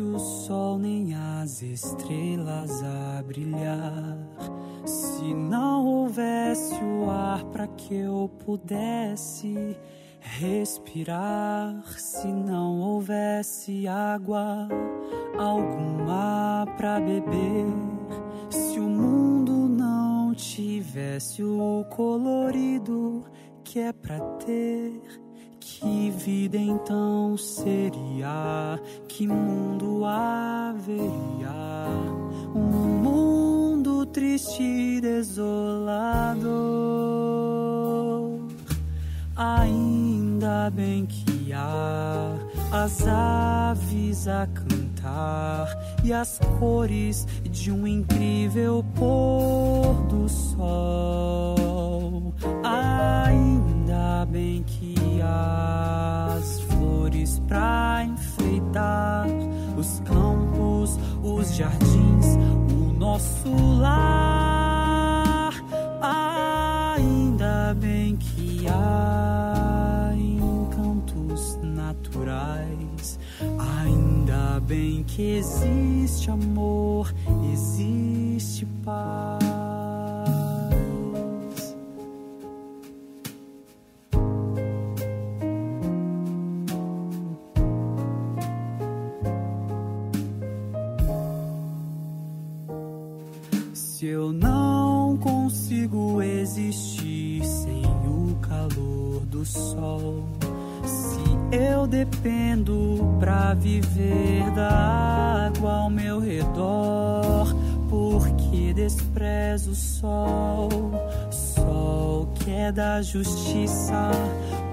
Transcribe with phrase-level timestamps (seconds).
[0.00, 4.18] o sol nem as estrelas a brilhar,
[4.84, 9.76] se não houvesse o ar para que eu pudesse
[10.20, 14.68] respirar, se não houvesse água
[15.38, 17.66] alguma para beber,
[18.50, 23.24] se o mundo não tivesse o colorido
[23.64, 25.29] que é para ter
[25.78, 28.80] que vida então seria?
[29.06, 31.06] Que mundo haveria?
[32.54, 36.48] Um mundo triste e desolado.
[39.36, 42.36] Ainda bem que há
[42.72, 44.89] as aves a cantar
[46.02, 52.34] e as cores de um incrível pôr do sol.
[52.64, 59.26] Ainda bem que as flores pra enfeitar
[59.76, 62.36] os campos, os jardins,
[62.72, 65.52] o nosso lar.
[66.96, 72.69] Ainda bem que há encantos naturais.
[74.70, 77.12] Bem que existe amor,
[77.52, 79.40] existe paz.
[93.74, 100.28] Se eu não consigo existir sem o calor do sol,
[100.84, 107.54] se eu dependo pra viver da água ao meu redor,
[107.88, 110.68] porque desprezo o sol,
[111.30, 114.10] sol que é da justiça,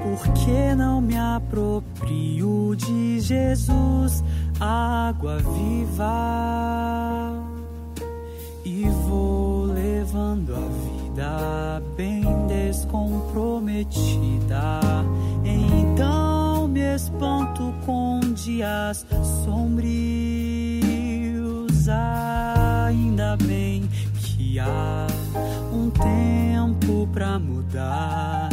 [0.04, 4.24] porque não me aproprio de Jesus,
[4.60, 7.34] água viva
[8.64, 14.27] e vou levando a vida bem descomprometida.
[18.58, 19.06] Dias
[19.46, 20.88] sombrios.
[21.88, 23.88] Ainda bem
[24.20, 25.06] que há
[25.72, 28.50] um tempo pra mudar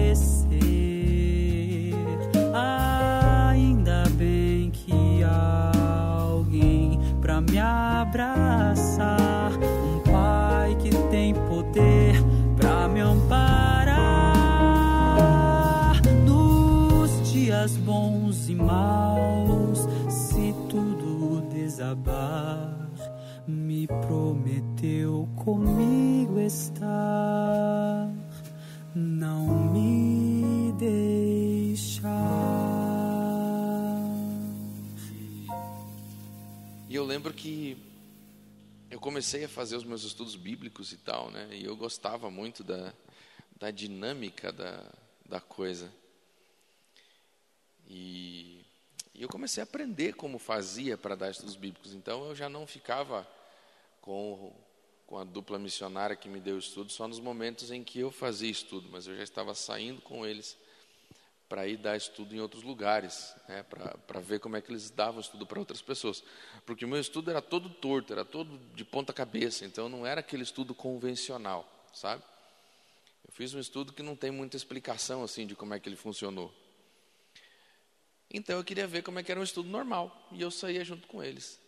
[2.54, 5.72] Ainda bem que há
[6.22, 8.91] alguém pra me abraçar,
[18.62, 19.80] maus,
[20.10, 22.78] se tudo desabar.
[23.48, 28.08] Me prometeu comigo estar,
[28.96, 32.12] não me deixar.
[36.88, 37.78] E eu lembro que
[38.92, 41.48] eu comecei a fazer os meus estudos bíblicos e tal, né?
[41.52, 42.94] E eu gostava muito da,
[43.58, 44.92] da dinâmica da,
[45.26, 45.90] da coisa.
[47.88, 48.51] E,
[49.22, 51.94] e eu comecei a aprender como fazia para dar estudos bíblicos.
[51.94, 53.28] Então eu já não ficava
[54.02, 54.52] com,
[55.06, 58.50] com a dupla missionária que me deu estudo só nos momentos em que eu fazia
[58.50, 60.58] estudo, mas eu já estava saindo com eles
[61.48, 63.64] para ir dar estudo em outros lugares, né,
[64.08, 66.24] para ver como é que eles davam estudo para outras pessoas.
[66.66, 70.22] Porque o meu estudo era todo torto, era todo de ponta cabeça, então não era
[70.22, 72.24] aquele estudo convencional, sabe?
[73.24, 75.96] Eu fiz um estudo que não tem muita explicação assim de como é que ele
[75.96, 76.52] funcionou.
[78.34, 81.08] Então eu queria ver como é que era um estudo normal, e eu saía junto
[81.08, 81.60] com eles.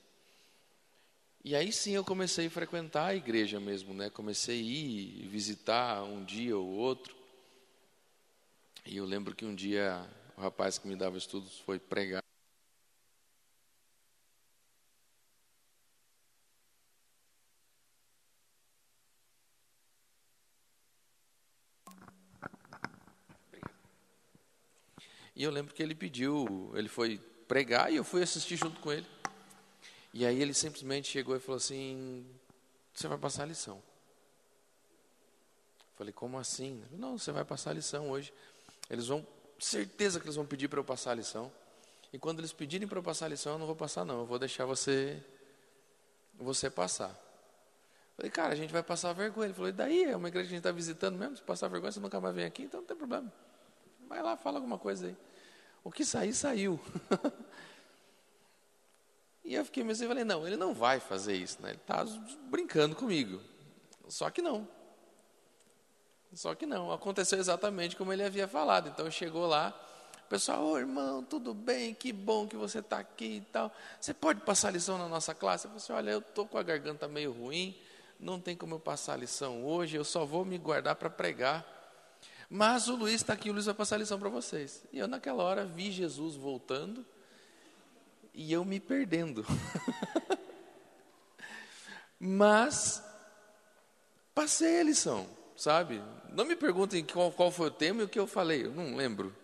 [1.43, 4.09] E aí sim eu comecei a frequentar a igreja mesmo, né?
[4.09, 7.13] Comecei a ir visitar um dia ou outro.
[8.85, 12.23] E eu lembro que um dia o rapaz que me dava estudos foi pregar.
[25.43, 27.17] Eu lembro que ele pediu, ele foi
[27.47, 29.05] pregar e eu fui assistir junto com ele.
[30.13, 32.25] E aí ele simplesmente chegou e falou assim:
[32.93, 33.81] Você vai passar a lição.
[35.95, 36.83] Falei, como assim?
[36.91, 38.33] Não, você vai passar a lição hoje.
[38.89, 39.25] Eles vão,
[39.59, 41.51] certeza que eles vão pedir para eu passar a lição.
[42.11, 44.25] E quando eles pedirem para eu passar a lição, eu não vou passar não, eu
[44.25, 45.21] vou deixar você
[46.39, 47.15] você passar.
[48.15, 49.47] Falei, cara, a gente vai passar vergonha.
[49.47, 50.03] Ele falou, e daí?
[50.03, 52.35] É uma igreja que a gente está visitando mesmo, se passar vergonha, você nunca mais
[52.35, 53.31] vem aqui, então não tem problema.
[54.07, 55.17] Vai lá, fala alguma coisa aí.
[55.83, 56.79] O que sair, saiu.
[59.43, 61.71] e eu fiquei mesmo e falei, não, ele não vai fazer isso, né?
[61.71, 62.05] Ele está
[62.49, 63.41] brincando comigo.
[64.07, 64.67] Só que não.
[66.33, 68.89] Só que não, aconteceu exatamente como ele havia falado.
[68.89, 69.73] Então chegou lá,
[70.25, 71.93] O pessoal, ô oh, irmão, tudo bem?
[71.93, 73.71] Que bom que você está aqui e tal.
[73.99, 75.65] Você pode passar lição na nossa classe?
[75.65, 77.77] Eu falei assim, olha, eu estou com a garganta meio ruim,
[78.19, 81.72] não tem como eu passar lição hoje, eu só vou me guardar para pregar.
[82.55, 84.83] Mas o Luiz está aqui, o Luiz vai passar lição para vocês.
[84.91, 87.03] E eu naquela hora vi Jesus voltando
[88.31, 89.43] e eu me perdendo.
[92.19, 93.03] Mas
[94.35, 95.27] passei a lição,
[95.57, 95.99] sabe?
[96.29, 98.95] Não me perguntem qual, qual foi o tema e o que eu falei, eu não
[98.95, 99.35] lembro.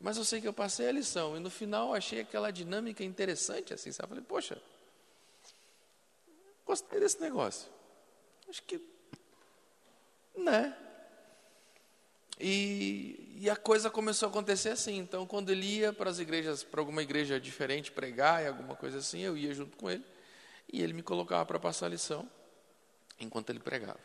[0.00, 3.72] Mas eu sei que eu passei a lição e no final achei aquela dinâmica interessante,
[3.72, 4.08] assim, sabe?
[4.08, 4.60] Falei, poxa,
[6.66, 7.70] gostei desse negócio.
[8.48, 8.82] Acho que,
[10.36, 10.76] né?
[12.38, 14.98] E, e, a coisa começou a acontecer assim.
[14.98, 18.98] Então, quando ele ia para as igrejas, para alguma igreja diferente pregar e alguma coisa
[18.98, 20.04] assim, eu ia junto com ele
[20.70, 22.28] e ele me colocava para passar a lição
[23.18, 24.00] enquanto ele pregava.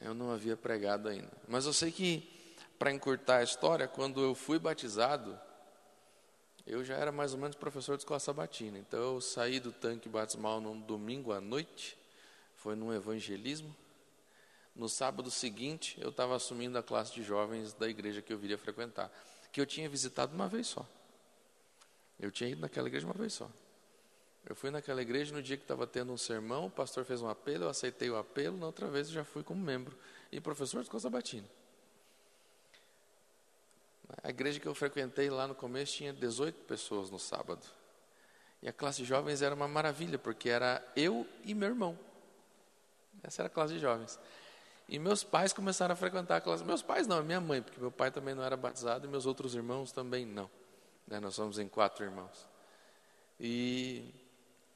[0.00, 4.34] Eu não havia pregado ainda, mas eu sei que para encurtar a história, quando eu
[4.34, 5.38] fui batizado,
[6.66, 8.78] eu já era mais ou menos professor de escola sabatina.
[8.78, 11.96] Então eu saí do tanque batismal num domingo à noite,
[12.56, 13.74] foi num evangelismo.
[14.74, 18.56] No sábado seguinte, eu estava assumindo a classe de jovens da igreja que eu viria
[18.56, 19.12] frequentar,
[19.52, 20.86] que eu tinha visitado uma vez só.
[22.18, 23.50] Eu tinha ido naquela igreja uma vez só.
[24.44, 27.28] Eu fui naquela igreja no dia que estava tendo um sermão, o pastor fez um
[27.28, 29.96] apelo, eu aceitei o apelo, na outra vez eu já fui como membro
[30.32, 31.48] e professor de escola sabatina.
[34.22, 37.64] A igreja que eu frequentei lá no começo tinha 18 pessoas no sábado.
[38.60, 41.98] E a classe de jovens era uma maravilha, porque era eu e meu irmão.
[43.22, 44.18] Essa era a classe de jovens.
[44.92, 46.62] E meus pais começaram a frequentar a classe.
[46.64, 49.54] Meus pais não, minha mãe, porque meu pai também não era batizado e meus outros
[49.54, 50.50] irmãos também não.
[51.06, 52.46] Né, nós somos em quatro irmãos.
[53.40, 54.14] E,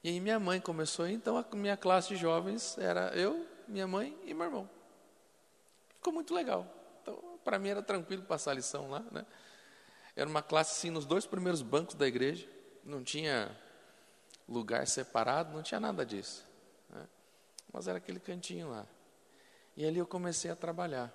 [0.03, 4.17] e aí minha mãe começou, então a minha classe de jovens era eu, minha mãe
[4.25, 4.69] e meu irmão.
[5.93, 6.65] Ficou muito legal
[7.47, 9.25] para mim era tranquilo passar a lição lá, né?
[10.17, 12.45] Era uma classe assim nos dois primeiros bancos da igreja,
[12.83, 13.55] não tinha
[14.49, 16.45] lugar separado, não tinha nada disso.
[16.89, 17.07] Né?
[17.71, 18.85] Mas era aquele cantinho lá.
[19.77, 21.13] E ali eu comecei a trabalhar.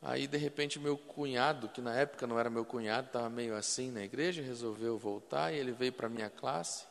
[0.00, 3.90] Aí, de repente, meu cunhado, que na época não era meu cunhado, estava meio assim
[3.90, 6.84] na igreja, resolveu voltar e ele veio para a minha classe.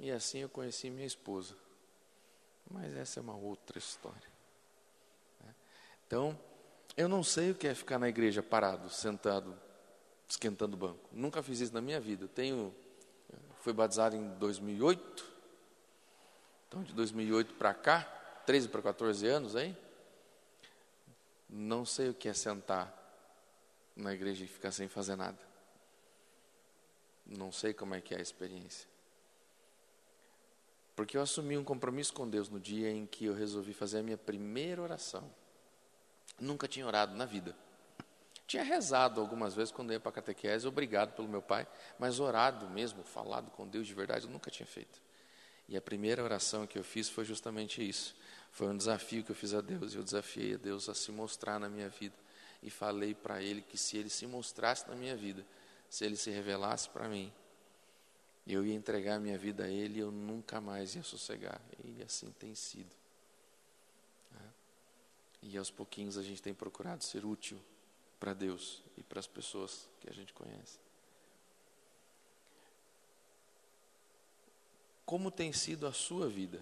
[0.00, 1.54] E assim eu conheci minha esposa.
[2.68, 4.28] Mas essa é uma outra história.
[5.44, 5.54] Né?
[6.06, 6.36] Então,
[6.96, 9.54] eu não sei o que é ficar na igreja parado, sentado,
[10.28, 11.08] esquentando o banco.
[11.12, 12.26] Nunca fiz isso na minha vida.
[12.26, 12.74] tenho,
[13.60, 15.24] fui batizado em 2008.
[16.66, 19.76] Então, de 2008 para cá, 13 para 14 anos aí.
[21.48, 22.96] Não sei o que é sentar
[23.96, 25.38] na igreja e ficar sem fazer nada.
[27.26, 28.88] Não sei como é que é a experiência.
[30.96, 34.02] Porque eu assumi um compromisso com Deus no dia em que eu resolvi fazer a
[34.02, 35.30] minha primeira oração.
[36.38, 37.56] Nunca tinha orado na vida.
[38.46, 42.68] Tinha rezado algumas vezes quando ia para a catequese, obrigado pelo meu pai, mas orado
[42.68, 45.00] mesmo, falado com Deus de verdade, eu nunca tinha feito.
[45.68, 48.16] E a primeira oração que eu fiz foi justamente isso.
[48.52, 49.94] Foi um desafio que eu fiz a Deus.
[49.94, 52.16] Eu desafiei a Deus a se mostrar na minha vida.
[52.62, 55.46] E falei para Ele que se Ele se mostrasse na minha vida,
[55.88, 57.32] se Ele se revelasse para mim,
[58.46, 61.60] eu ia entregar a minha vida a Ele e eu nunca mais ia sossegar.
[61.84, 63.00] E assim tem sido.
[65.42, 67.58] E aos pouquinhos a gente tem procurado ser útil
[68.18, 70.78] para Deus e para as pessoas que a gente conhece.
[75.06, 76.60] Como tem sido a sua vida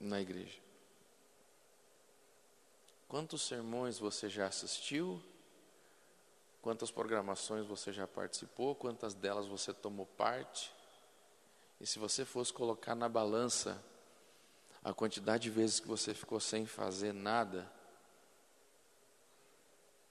[0.00, 0.58] na igreja?
[3.08, 5.22] Quantos sermões você já assistiu?
[6.60, 8.74] Quantas programações você já participou?
[8.74, 10.72] Quantas delas você tomou parte?
[11.80, 13.82] E se você fosse colocar na balança
[14.84, 17.70] a quantidade de vezes que você ficou sem fazer nada,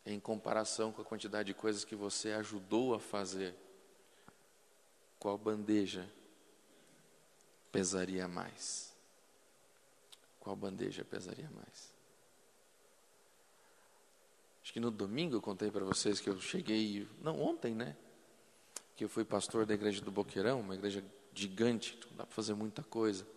[0.06, 3.54] em comparação com a quantidade de coisas que você ajudou a fazer,
[5.20, 6.10] qual bandeja
[7.72, 8.97] pesaria mais?
[10.48, 11.94] Qual bandeja pesaria mais?
[14.64, 17.98] Acho que no domingo eu contei para vocês que eu cheguei, não, ontem, né?
[18.96, 22.82] Que eu fui pastor da igreja do Boqueirão, uma igreja gigante, dá para fazer muita
[22.82, 23.28] coisa.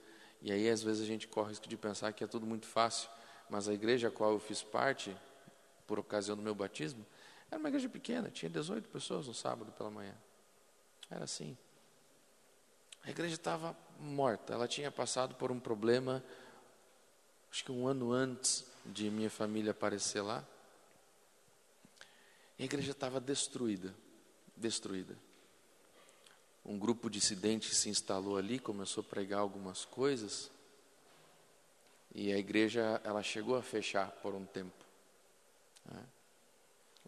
[0.41, 2.69] E aí, às vezes, a gente corre o risco de pensar que é tudo muito
[2.69, 3.11] fácil.
[3.49, 5.13] Mas a igreja a qual eu fiz parte,
[5.89, 7.05] por ocasião do meu batismo,
[7.51, 10.15] era uma igreja pequena, tinha 18 pessoas no sábado pela manhã.
[11.11, 11.59] Era assim.
[13.03, 16.23] A igreja estava morta, ela tinha passado por um problema,
[17.51, 20.45] acho que um ano antes de minha família aparecer lá.
[22.59, 23.95] A igreja estava destruída,
[24.57, 25.17] destruída
[26.65, 30.51] um grupo dissidente se instalou ali, começou a pregar algumas coisas,
[32.15, 34.85] e a igreja ela chegou a fechar por um tempo.
[35.85, 36.05] Né?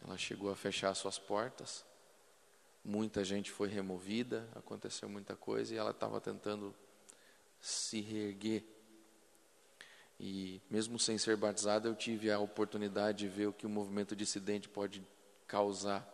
[0.04, 1.84] ela chegou a fechar suas portas,
[2.84, 6.74] muita gente foi removida, aconteceu muita coisa e ela estava tentando
[7.60, 8.64] se reerguer.
[10.24, 14.14] E mesmo sem ser batizada, eu tive a oportunidade de ver o que o movimento
[14.14, 15.04] dissidente pode
[15.48, 16.08] causar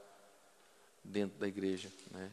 [1.05, 2.33] dentro da igreja, né?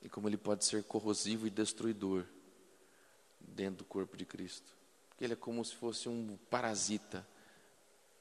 [0.00, 2.24] E como ele pode ser corrosivo e destruidor
[3.38, 4.72] dentro do corpo de Cristo.
[5.10, 7.26] Porque ele é como se fosse um parasita,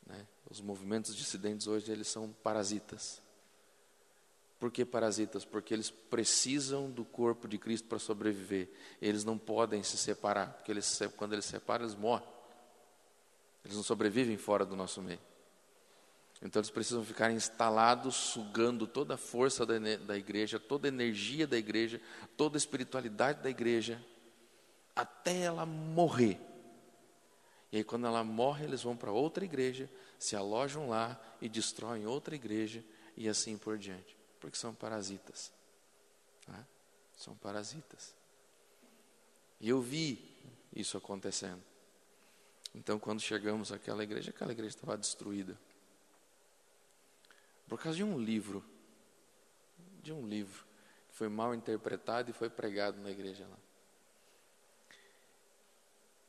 [0.05, 0.27] né?
[0.49, 3.21] Os movimentos dissidentes hoje eles são parasitas.
[4.59, 5.45] Por que parasitas?
[5.45, 8.69] Porque eles precisam do corpo de Cristo para sobreviver.
[9.01, 12.36] Eles não podem se separar, porque eles, quando eles se separam, eles morrem.
[13.67, 15.19] Eles não sobrevivem fora do nosso meio.
[16.41, 21.45] Então eles precisam ficar instalados, sugando toda a força da, da igreja, toda a energia
[21.45, 22.01] da igreja,
[22.35, 24.03] toda a espiritualidade da igreja,
[24.95, 26.39] até ela morrer.
[27.71, 32.07] E aí, quando ela morre, eles vão para outra igreja, se alojam lá e destroem
[32.07, 32.83] outra igreja
[33.15, 35.51] e assim por diante porque são parasitas.
[36.47, 36.65] Né?
[37.17, 38.15] São parasitas.
[39.59, 40.35] E eu vi
[40.75, 41.61] isso acontecendo.
[42.77, 45.57] Então, quando chegamos àquela igreja, aquela igreja estava destruída.
[47.67, 48.63] Por causa de um livro.
[50.03, 50.63] De um livro.
[51.09, 53.57] Que foi mal interpretado e foi pregado na igreja lá.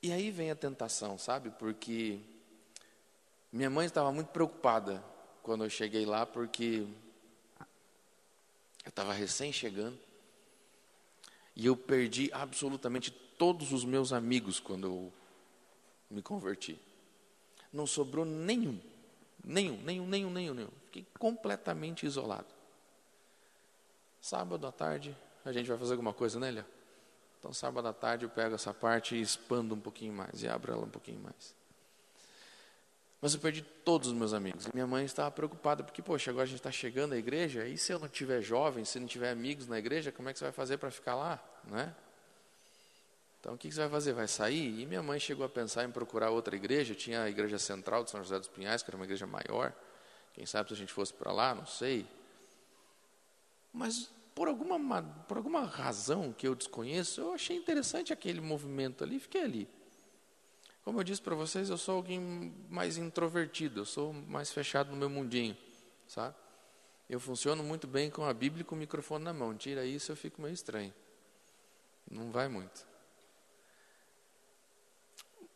[0.02, 1.50] E aí vem a tentação, sabe?
[1.50, 2.18] Porque
[3.52, 5.04] minha mãe estava muito preocupada
[5.42, 6.86] quando eu cheguei lá, porque
[8.84, 9.98] eu estava recém chegando.
[11.54, 15.12] E eu perdi absolutamente todos os meus amigos quando eu
[16.10, 16.80] me converti.
[17.72, 18.80] Não sobrou nenhum.
[19.44, 20.70] Nenhum, nenhum, nenhum, nenhum, nenhum.
[20.86, 22.46] Fiquei completamente isolado.
[24.20, 26.64] Sábado à tarde, a gente vai fazer alguma coisa, né, Léo?
[27.38, 30.72] Então, sábado à tarde eu pego essa parte e expando um pouquinho mais, e abro
[30.72, 31.54] ela um pouquinho mais.
[33.20, 34.66] Mas eu perdi todos os meus amigos.
[34.68, 37.92] Minha mãe estava preocupada, porque, poxa, agora a gente está chegando à igreja, e se
[37.92, 40.52] eu não tiver jovem, se não tiver amigos na igreja, como é que você vai
[40.52, 41.42] fazer para ficar lá?
[41.64, 41.94] Né?
[43.40, 44.12] Então, o que você vai fazer?
[44.12, 44.80] Vai sair?
[44.80, 46.94] E minha mãe chegou a pensar em procurar outra igreja.
[46.94, 49.72] Tinha a igreja central de São José dos Pinhais, que era uma igreja maior.
[50.34, 52.06] Quem sabe se a gente fosse para lá, não sei.
[53.72, 59.20] Mas, por alguma, por alguma razão que eu desconheço, eu achei interessante aquele movimento ali,
[59.20, 59.68] fiquei ali.
[60.84, 64.96] Como eu disse para vocês, eu sou alguém mais introvertido, eu sou mais fechado no
[64.96, 65.56] meu mundinho,
[66.06, 66.34] sabe?
[67.08, 69.54] Eu funciono muito bem com a Bíblia e com o microfone na mão.
[69.54, 70.94] Tira isso, eu fico meio estranho.
[72.10, 72.87] Não vai muito.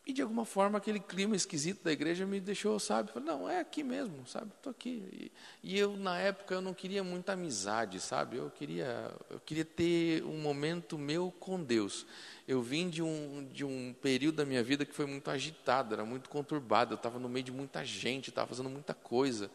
[0.05, 3.13] E de alguma forma aquele clima esquisito da igreja me deixou, sabe?
[3.13, 4.51] Falei, não, é aqui mesmo, sabe?
[4.57, 5.31] Estou aqui.
[5.63, 8.37] E, e, eu na época eu não queria muita amizade, sabe?
[8.37, 12.05] Eu queria, eu queria ter um momento meu com Deus.
[12.49, 16.05] Eu vim de um de um período da minha vida que foi muito agitado, era
[16.05, 16.95] muito conturbado.
[16.95, 19.49] Eu estava no meio de muita gente, estava fazendo muita coisa.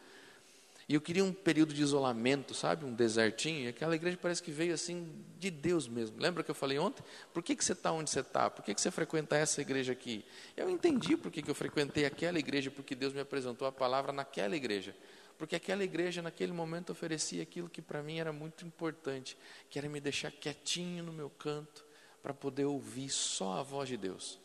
[0.88, 2.86] E eu queria um período de isolamento, sabe?
[2.86, 3.64] Um desertinho.
[3.64, 5.06] E aquela igreja parece que veio assim
[5.38, 6.18] de Deus mesmo.
[6.18, 7.04] Lembra que eu falei ontem?
[7.34, 8.48] Por que, que você está onde você está?
[8.48, 10.24] Por que, que você frequenta essa igreja aqui?
[10.56, 14.14] Eu entendi por que, que eu frequentei aquela igreja, porque Deus me apresentou a palavra
[14.14, 14.96] naquela igreja.
[15.36, 19.36] Porque aquela igreja, naquele momento, oferecia aquilo que para mim era muito importante,
[19.68, 21.84] que era me deixar quietinho no meu canto,
[22.22, 24.40] para poder ouvir só a voz de Deus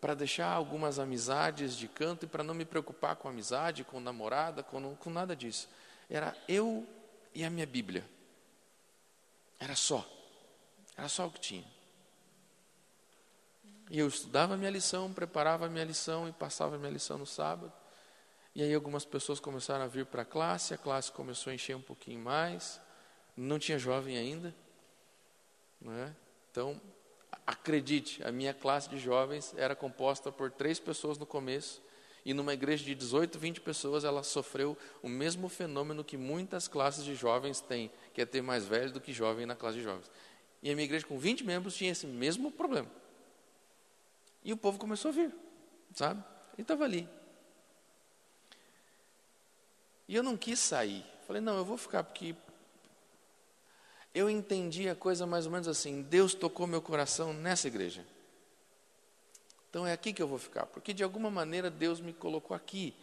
[0.00, 4.62] para deixar algumas amizades de canto e para não me preocupar com amizade, com namorada,
[4.62, 5.68] com, com nada disso.
[6.08, 6.86] Era eu
[7.34, 8.04] e a minha Bíblia.
[9.58, 10.08] Era só.
[10.96, 11.66] Era só o que tinha.
[13.90, 17.18] E eu estudava a minha lição, preparava a minha lição e passava a minha lição
[17.18, 17.72] no sábado.
[18.54, 21.76] E aí algumas pessoas começaram a vir para a classe, a classe começou a encher
[21.76, 22.80] um pouquinho mais.
[23.36, 24.54] Não tinha jovem ainda.
[25.80, 26.14] Não é?
[26.50, 26.80] Então,
[27.46, 31.82] Acredite, a minha classe de jovens era composta por três pessoas no começo,
[32.24, 37.04] e numa igreja de 18, 20 pessoas, ela sofreu o mesmo fenômeno que muitas classes
[37.04, 40.10] de jovens têm, que é ter mais velho do que jovem na classe de jovens.
[40.62, 42.90] E a minha igreja com 20 membros tinha esse mesmo problema.
[44.44, 45.34] E o povo começou a vir,
[45.94, 46.22] sabe?
[46.56, 47.08] E estava ali.
[50.06, 51.04] E eu não quis sair.
[51.26, 52.34] Falei, não, eu vou ficar, porque
[54.14, 58.04] eu entendi a coisa mais ou menos assim: Deus tocou meu coração nessa igreja.
[59.70, 62.94] Então é aqui que eu vou ficar, porque de alguma maneira Deus me colocou aqui.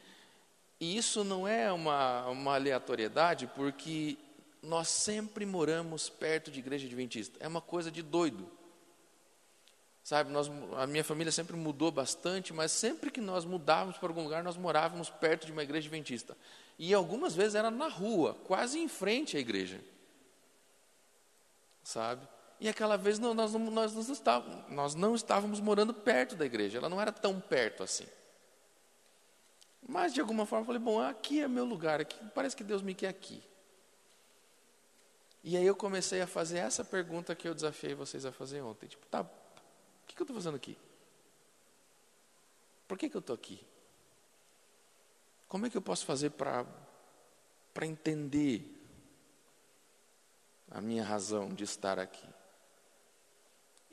[0.80, 4.18] E isso não é uma, uma aleatoriedade, porque
[4.62, 7.38] nós sempre moramos perto de igreja adventista.
[7.40, 8.50] É uma coisa de doido.
[10.04, 14.24] Sabe, nós, a minha família sempre mudou bastante, mas sempre que nós mudávamos para algum
[14.24, 16.38] lugar, nós morávamos perto de uma igreja adventista.
[16.78, 19.80] E algumas vezes era na rua, quase em frente à igreja
[21.86, 22.28] sabe?
[22.60, 26.46] E aquela vez não, nós, não, nós, não estávamos, nós não estávamos morando perto da
[26.46, 28.08] igreja, ela não era tão perto assim.
[29.88, 32.82] Mas de alguma forma eu falei, bom, aqui é meu lugar, aqui, parece que Deus
[32.82, 33.42] me quer aqui.
[35.44, 38.88] E aí eu comecei a fazer essa pergunta que eu desafiei vocês a fazer ontem.
[38.88, 39.28] Tipo, tá, o
[40.08, 40.76] que, que eu estou fazendo aqui?
[42.88, 43.64] Por que, que eu estou aqui?
[45.48, 46.66] Como é que eu posso fazer para
[47.84, 48.75] entender
[50.76, 52.28] a minha razão de estar aqui?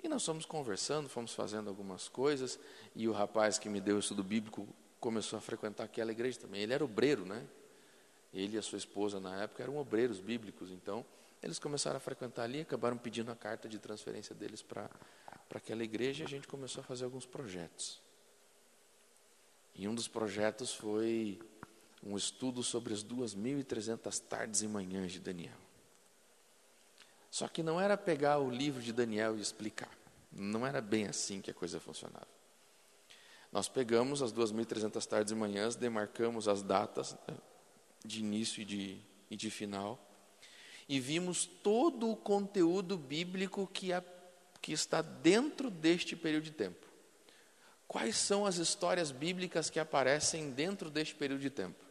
[0.03, 2.59] E nós fomos conversando, fomos fazendo algumas coisas,
[2.95, 4.67] e o rapaz que me deu o estudo bíblico
[4.99, 6.61] começou a frequentar aquela igreja também.
[6.61, 7.47] Ele era obreiro, né?
[8.35, 11.07] Ele e a sua esposa na época eram obreiros bíblicos, então
[11.41, 14.91] eles começaram a frequentar ali, acabaram pedindo a carta de transferência deles para
[15.55, 18.01] aquela igreja e a gente começou a fazer alguns projetos.
[19.73, 21.41] E um dos projetos foi
[22.03, 25.72] um estudo sobre as 2.300 tardes e manhãs de Daniel.
[27.33, 29.89] Só que não era pegar o livro de Daniel e explicar.
[30.31, 32.29] Não era bem assim que a coisa funcionava.
[33.51, 37.35] Nós pegamos as 2.300 tardes e manhãs, demarcamos as datas né,
[38.05, 38.99] de início e de,
[39.31, 39.99] e de final,
[40.87, 44.05] e vimos todo o conteúdo bíblico que, a,
[44.61, 46.87] que está dentro deste período de tempo.
[47.89, 51.83] Quais são as histórias bíblicas que aparecem dentro deste período de tempo?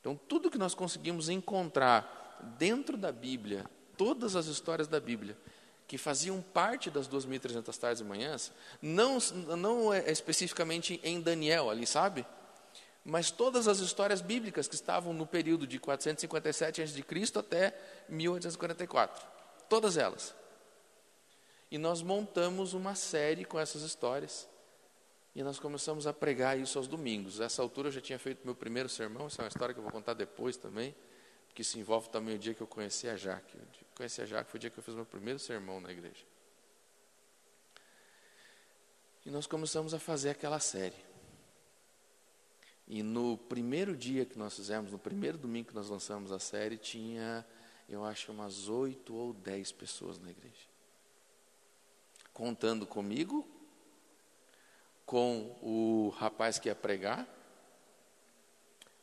[0.00, 5.36] Então, tudo que nós conseguimos encontrar dentro da Bíblia todas as histórias da Bíblia
[5.88, 9.18] que faziam parte das 2.300 tardes e manhãs, não,
[9.56, 12.26] não é especificamente em Daniel ali, sabe?
[13.02, 17.04] Mas todas as histórias bíblicas que estavam no período de 457 a.C.
[17.38, 17.74] até
[18.06, 19.26] 1844.
[19.66, 20.34] Todas elas.
[21.70, 24.46] E nós montamos uma série com essas histórias.
[25.34, 27.38] E nós começamos a pregar isso aos domingos.
[27.38, 29.84] Nessa altura eu já tinha feito meu primeiro sermão, essa é uma história que eu
[29.84, 30.94] vou contar depois também
[31.58, 33.56] que se envolve também o dia que eu conheci a Jaque.
[33.56, 33.66] Eu
[33.96, 36.24] conheci a Jaque foi o dia que eu fiz meu primeiro sermão na igreja.
[39.26, 40.94] E nós começamos a fazer aquela série.
[42.86, 46.78] E no primeiro dia que nós fizemos, no primeiro domingo que nós lançamos a série,
[46.78, 47.44] tinha,
[47.88, 50.68] eu acho, umas oito ou dez pessoas na igreja.
[52.32, 53.44] Contando comigo,
[55.04, 57.26] com o rapaz que ia pregar,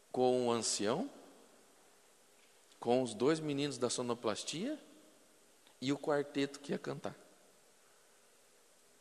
[0.09, 1.11] com o ancião
[2.85, 4.79] com os dois meninos da sonoplastia
[5.81, 7.15] e o quarteto que ia cantar.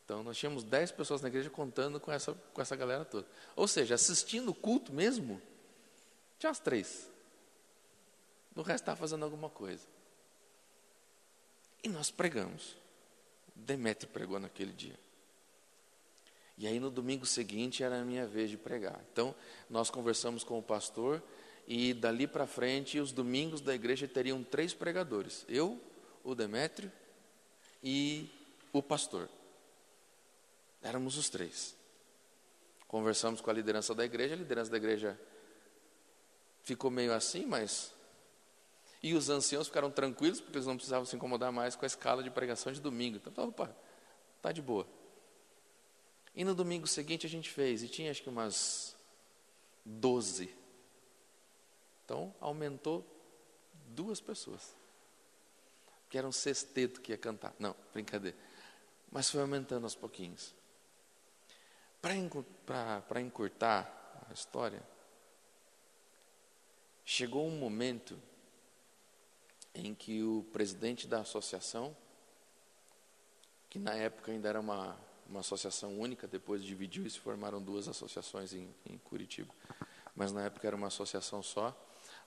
[0.03, 3.27] Então nós tínhamos dez pessoas na igreja contando com essa, com essa galera toda.
[3.55, 5.39] Ou seja, assistindo o culto mesmo,
[6.39, 7.11] tinha as três.
[8.57, 9.87] No resto estava fazendo alguma coisa.
[11.83, 12.79] E nós pregamos.
[13.55, 14.99] Demetrio pregou naquele dia.
[16.57, 18.99] E aí no domingo seguinte era a minha vez de pregar.
[19.13, 19.35] Então
[19.69, 21.23] nós conversamos com o pastor
[21.67, 25.81] e dali para frente, os domingos da igreja teriam três pregadores: eu,
[26.23, 26.93] o Demétrio
[27.83, 28.31] e
[28.73, 29.29] o pastor.
[30.83, 31.75] Éramos os três.
[32.87, 35.19] Conversamos com a liderança da igreja, a liderança da igreja
[36.63, 37.93] ficou meio assim, mas.
[39.03, 42.23] E os anciãos ficaram tranquilos, porque eles não precisavam se incomodar mais com a escala
[42.23, 43.19] de pregação de domingo.
[43.19, 43.75] Então, opa,
[44.41, 44.87] tá de boa.
[46.35, 48.97] E no domingo seguinte a gente fez, e tinha acho que umas
[49.85, 50.64] doze
[52.05, 53.05] então, aumentou
[53.89, 54.75] duas pessoas.
[56.09, 57.55] Que era um sexteto que ia cantar.
[57.59, 58.37] Não, brincadeira.
[59.11, 60.55] Mas foi aumentando aos pouquinhos.
[62.01, 64.83] Para encurtar a história,
[67.05, 68.21] chegou um momento
[69.75, 71.97] em que o presidente da associação,
[73.69, 74.97] que na época ainda era uma,
[75.29, 79.53] uma associação única, depois dividiu e se formaram duas associações em, em Curitiba,
[80.15, 81.77] mas na época era uma associação só,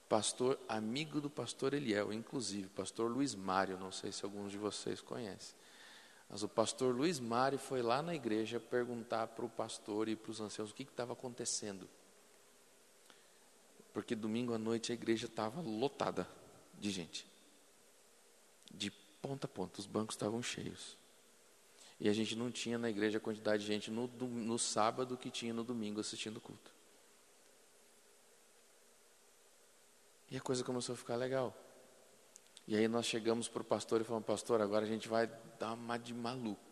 [0.08, 5.02] pastor amigo do pastor Eliel, inclusive, pastor Luiz Mário, não sei se alguns de vocês
[5.02, 5.56] conhecem.
[6.30, 10.32] Mas o pastor Luiz Mário foi lá na igreja perguntar para o pastor e para
[10.32, 11.88] os anciãos o que estava acontecendo.
[13.94, 16.28] Porque domingo à noite a igreja estava lotada
[16.78, 17.26] de gente.
[18.72, 18.92] De
[19.22, 20.98] ponta a ponta, os bancos estavam cheios.
[22.00, 25.32] E a gente não tinha na igreja a quantidade de gente no, no sábado que
[25.32, 26.77] tinha no domingo assistindo o culto.
[30.30, 31.56] E a coisa começou a ficar legal.
[32.68, 35.74] E aí nós chegamos para o pastor e falamos, pastor, agora a gente vai dar
[35.74, 36.68] uma de maluco.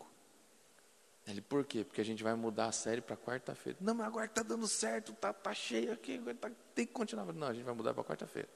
[1.26, 1.82] Ele, por quê?
[1.82, 3.78] Porque a gente vai mudar a série para quarta-feira.
[3.80, 7.32] Não, mas agora está dando certo, tá, tá cheio aqui, tá, tem que continuar.
[7.32, 8.48] Não, a gente vai mudar para quarta-feira.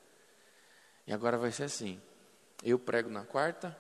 [1.07, 2.01] E agora vai ser assim:
[2.63, 3.77] eu prego na quarta,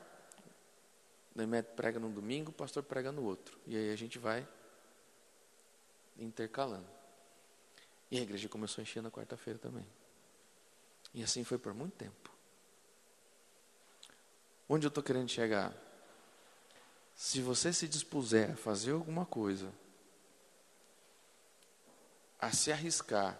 [1.34, 3.58] Demetrio prega no domingo, o pastor prega no outro.
[3.66, 4.46] E aí a gente vai
[6.18, 6.88] intercalando.
[8.10, 9.86] E a igreja começou a encher na quarta-feira também.
[11.12, 12.30] E assim foi por muito tempo.
[14.68, 15.74] Onde eu estou querendo chegar?
[17.16, 19.72] Se você se dispuser a fazer alguma coisa,
[22.38, 23.38] a se arriscar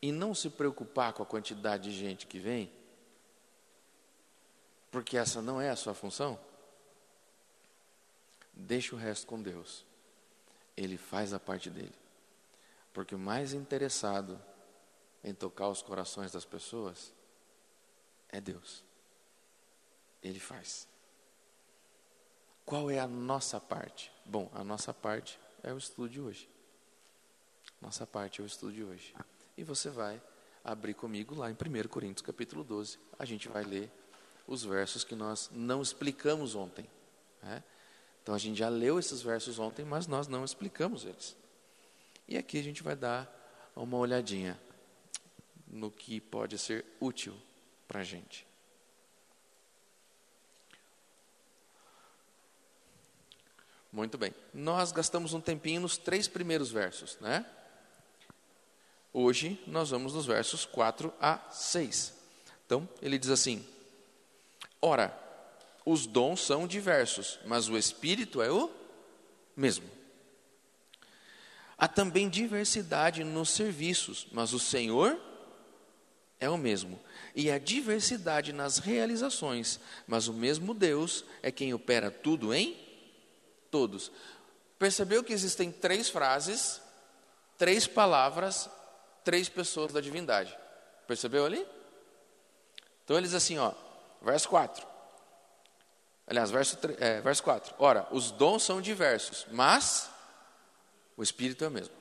[0.00, 2.72] e não se preocupar com a quantidade de gente que vem,
[4.90, 6.40] porque essa não é a sua função,
[8.52, 9.84] deixa o resto com Deus.
[10.76, 11.94] Ele faz a parte dele.
[12.92, 14.40] Porque o mais interessado
[15.26, 17.12] em tocar os corações das pessoas
[18.28, 18.84] é Deus.
[20.22, 20.86] Ele faz.
[22.64, 24.12] Qual é a nossa parte?
[24.24, 26.48] Bom, a nossa parte é o estudo de hoje.
[27.80, 29.14] Nossa parte é o estudo de hoje.
[29.56, 30.22] E você vai
[30.64, 32.96] abrir comigo lá em 1 Coríntios capítulo 12.
[33.18, 33.90] A gente vai ler
[34.46, 36.88] os versos que nós não explicamos ontem.
[37.42, 37.64] Né?
[38.22, 41.36] Então a gente já leu esses versos ontem, mas nós não explicamos eles.
[42.28, 43.28] E aqui a gente vai dar
[43.74, 44.58] uma olhadinha
[45.76, 47.36] no que pode ser útil
[47.86, 48.46] para a gente.
[53.92, 54.34] Muito bem.
[54.52, 57.46] Nós gastamos um tempinho nos três primeiros versos, né?
[59.12, 62.12] Hoje nós vamos nos versos 4 a 6.
[62.66, 63.66] Então, ele diz assim:
[64.82, 65.18] Ora,
[65.84, 68.70] os dons são diversos, mas o Espírito é o
[69.56, 69.88] mesmo.
[71.78, 75.18] Há também diversidade nos serviços, mas o Senhor
[76.38, 77.00] é o mesmo.
[77.34, 82.76] E há diversidade nas realizações, mas o mesmo Deus é quem opera tudo em
[83.70, 84.10] todos.
[84.78, 86.80] Percebeu que existem três frases,
[87.56, 88.68] três palavras,
[89.24, 90.56] três pessoas da divindade.
[91.06, 91.66] Percebeu ali?
[93.04, 93.72] Então ele diz assim, ó,
[94.20, 94.86] verso 4.
[96.26, 97.74] Aliás, verso, é, verso 4.
[97.78, 100.10] Ora, os dons são diversos, mas
[101.16, 101.94] o Espírito é o mesmo.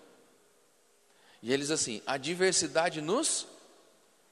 [1.41, 3.47] E ele diz assim: a diversidade nos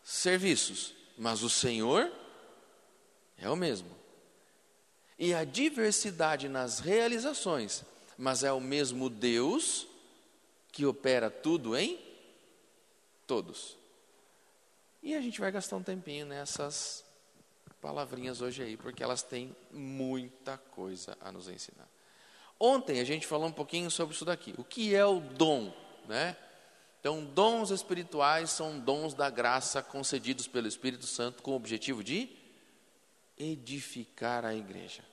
[0.04, 2.12] serviços, mas o Senhor
[3.38, 3.90] é o mesmo.
[5.18, 7.84] E a diversidade nas realizações,
[8.18, 9.88] mas é o mesmo Deus
[10.72, 12.00] que opera tudo em
[13.26, 13.78] todos.
[15.02, 17.06] E a gente vai gastar um tempinho nessas
[17.82, 21.88] palavrinhas hoje aí, porque elas têm muita coisa a nos ensinar.
[22.60, 24.54] Ontem a gente falou um pouquinho sobre isso daqui.
[24.58, 25.74] O que é o dom,
[26.08, 26.38] né?
[27.04, 32.30] Então, dons espirituais são dons da graça concedidos pelo Espírito Santo com o objetivo de
[33.38, 35.04] edificar a igreja.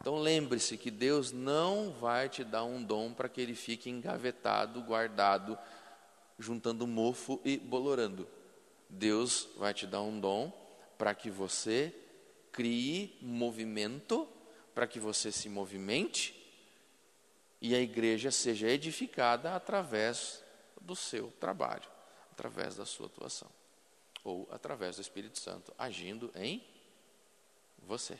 [0.00, 4.80] Então, lembre-se que Deus não vai te dar um dom para que ele fique engavetado,
[4.80, 5.58] guardado,
[6.38, 8.26] juntando mofo e bolorando.
[8.88, 10.50] Deus vai te dar um dom
[10.96, 11.94] para que você
[12.50, 14.26] crie movimento,
[14.74, 16.34] para que você se movimente
[17.60, 20.47] e a igreja seja edificada através
[20.88, 21.86] do seu trabalho,
[22.32, 23.50] através da sua atuação,
[24.24, 26.64] ou através do Espírito Santo agindo em
[27.82, 28.18] você.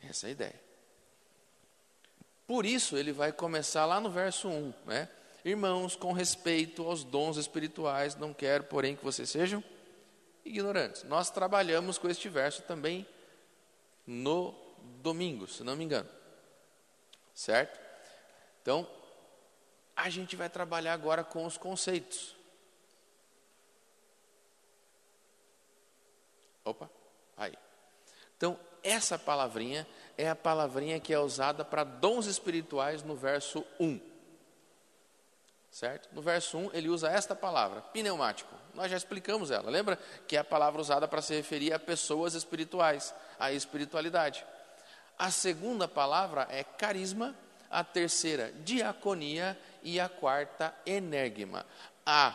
[0.00, 0.60] Essa é a ideia.
[2.46, 5.08] Por isso, ele vai começar lá no verso 1, né?
[5.44, 9.62] Irmãos, com respeito aos dons espirituais, não quero, porém, que vocês sejam
[10.44, 11.02] ignorantes.
[11.02, 13.04] Nós trabalhamos com este verso também
[14.06, 14.54] no
[15.02, 16.08] domingo, se não me engano.
[17.34, 17.80] Certo?
[18.62, 18.88] Então,
[19.96, 22.36] a gente vai trabalhar agora com os conceitos.
[26.64, 26.90] Opa,
[27.36, 27.56] aí.
[28.36, 29.86] Então, essa palavrinha
[30.18, 34.16] é a palavrinha que é usada para dons espirituais no verso 1
[35.76, 36.08] certo?
[36.10, 38.50] No verso 1, ele usa esta palavra, pneumático.
[38.72, 39.98] Nós já explicamos ela, lembra?
[40.26, 44.42] Que é a palavra usada para se referir a pessoas espirituais, a espiritualidade.
[45.18, 47.34] A segunda palavra é carisma,
[47.70, 51.64] a terceira, diaconia e a quarta, enérgima.
[52.04, 52.34] A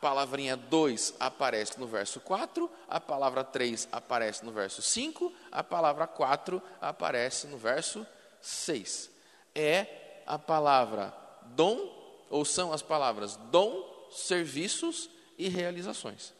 [0.00, 6.06] palavrinha 2 aparece no verso 4, a palavra 3 aparece no verso 5, a palavra
[6.06, 8.06] 4 aparece no verso
[8.40, 9.10] 6.
[9.54, 16.34] É a palavra dom ou são as palavras dom, serviços e realizações.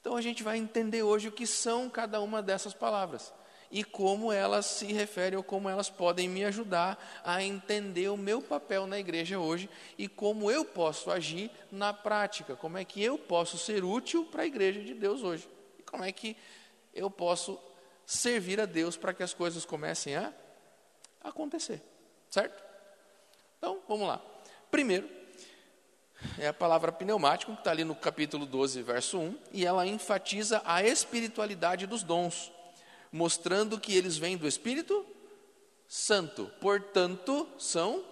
[0.00, 3.32] Então a gente vai entender hoje o que são cada uma dessas palavras
[3.70, 8.40] e como elas se referem ou como elas podem me ajudar a entender o meu
[8.40, 13.18] papel na igreja hoje e como eu posso agir na prática, como é que eu
[13.18, 15.48] posso ser útil para a igreja de Deus hoje
[15.78, 16.36] e como é que
[16.94, 17.58] eu posso
[18.06, 20.32] servir a Deus para que as coisas comecem a
[21.22, 21.82] acontecer,
[22.30, 22.62] certo?
[23.58, 24.20] Então, vamos lá.
[24.70, 25.08] Primeiro,
[26.38, 30.62] é a palavra pneumático, que está ali no capítulo 12, verso 1, e ela enfatiza
[30.64, 32.52] a espiritualidade dos dons,
[33.16, 35.04] mostrando que eles vêm do Espírito
[35.88, 38.04] Santo, portanto, são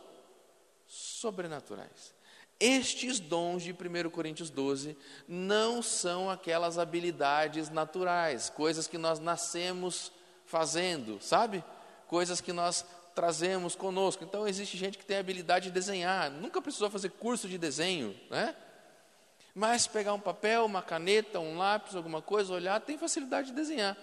[0.87, 2.15] sobrenaturais.
[2.59, 4.97] Estes dons de 1 Coríntios 12
[5.29, 10.11] não são aquelas habilidades naturais, coisas que nós nascemos
[10.47, 11.63] fazendo, sabe?
[12.07, 14.25] Coisas que nós trazemos conosco.
[14.25, 18.19] Então, existe gente que tem a habilidade de desenhar, nunca precisou fazer curso de desenho,
[18.31, 18.55] né?
[19.55, 23.97] Mas pegar um papel, uma caneta, um lápis, alguma coisa, olhar, tem facilidade de desenhar.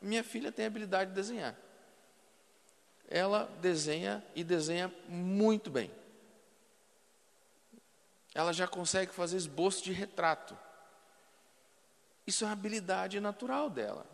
[0.00, 1.56] Minha filha tem habilidade de desenhar.
[3.08, 5.90] Ela desenha e desenha muito bem.
[8.34, 10.56] Ela já consegue fazer esboço de retrato.
[12.26, 14.06] Isso é uma habilidade natural dela.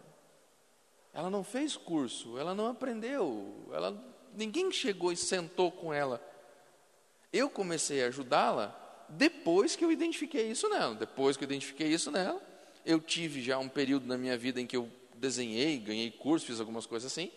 [1.15, 4.03] Ela não fez curso, ela não aprendeu, ela,
[4.35, 6.23] ninguém chegou e sentou com ela.
[7.33, 10.95] Eu comecei a ajudá-la depois que eu identifiquei isso nela.
[10.95, 12.41] Depois que eu identifiquei isso nela,
[12.85, 14.91] eu tive já um período na minha vida em que eu
[15.23, 17.31] desenhei, ganhei curso, fiz algumas coisas assim.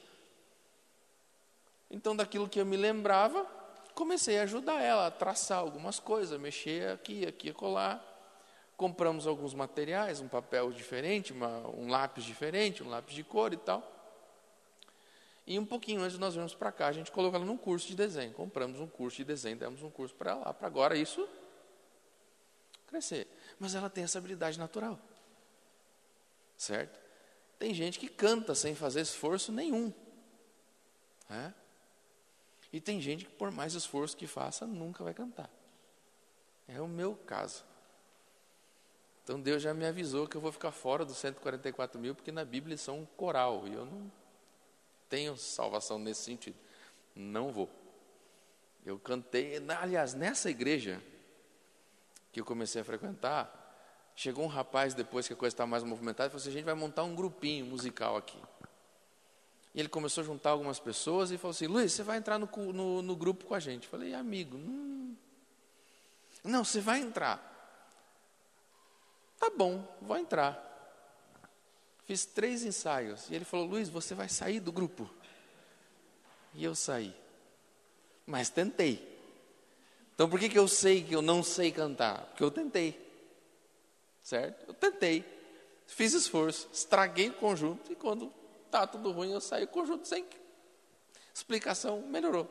[1.87, 3.45] Então, daquilo que eu me lembrava,
[3.93, 8.03] comecei a ajudar ela a traçar algumas coisas, mexer aqui, aqui, colar.
[8.75, 13.57] Compramos alguns materiais, um papel diferente, uma, um lápis diferente, um lápis de cor e
[13.57, 13.91] tal.
[15.45, 17.87] E um pouquinho antes de nós virmos para cá, a gente colocou ela num curso
[17.87, 18.33] de desenho.
[18.33, 21.29] Compramos um curso de desenho, demos um curso para ela, para agora isso
[22.87, 23.27] crescer.
[23.59, 24.99] Mas ela tem essa habilidade natural.
[26.57, 27.04] Certo?
[27.57, 29.93] Tem gente que canta sem fazer esforço nenhum.
[31.29, 31.51] É?
[32.71, 35.49] E tem gente que, por mais esforço que faça, nunca vai cantar.
[36.67, 37.63] É o meu caso.
[39.23, 42.45] Então Deus já me avisou que eu vou ficar fora dos 144 mil, porque na
[42.45, 44.11] Bíblia são um coral, e eu não
[45.09, 46.57] tenho salvação nesse sentido.
[47.15, 47.69] Não vou.
[48.85, 51.01] Eu cantei, aliás, nessa igreja
[52.31, 53.64] que eu comecei a frequentar,
[54.15, 56.65] chegou um rapaz depois que a coisa estava mais movimentada e falou assim: a gente
[56.65, 58.41] vai montar um grupinho musical aqui.
[59.73, 62.47] E ele começou a juntar algumas pessoas e falou assim: Luiz, você vai entrar no,
[62.71, 63.83] no, no grupo com a gente.
[63.83, 65.17] Eu falei, amigo, não,
[66.43, 67.51] não, você vai entrar.
[69.37, 70.61] Tá bom, vou entrar.
[72.05, 73.29] Fiz três ensaios.
[73.29, 75.09] E ele falou: Luiz, você vai sair do grupo.
[76.53, 77.13] E eu saí.
[78.25, 79.13] Mas tentei.
[80.13, 82.27] Então por que, que eu sei que eu não sei cantar?
[82.27, 83.04] Porque eu tentei.
[84.25, 84.65] Certo?
[84.67, 85.23] Eu tentei.
[85.85, 86.67] Fiz esforço.
[86.73, 87.91] Estraguei o conjunto.
[87.91, 88.33] E quando
[88.65, 90.25] está tudo ruim, eu saí do conjunto sem
[91.31, 92.01] explicação.
[92.01, 92.49] Melhorou.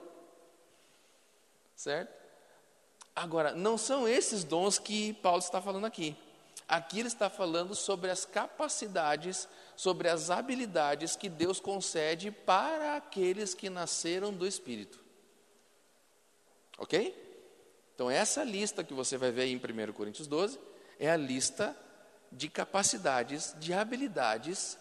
[1.75, 2.15] Certo?
[3.15, 6.17] Agora, não são esses dons que Paulo está falando aqui.
[6.69, 13.53] Aqui ele está falando sobre as capacidades, sobre as habilidades que Deus concede para aqueles
[13.53, 15.01] que nasceram do Espírito.
[16.79, 17.21] Ok?
[17.97, 21.77] Então, essa lista que você vai ver aí em 1 Coríntios 12 é a lista
[22.31, 24.79] de capacidades, de habilidades.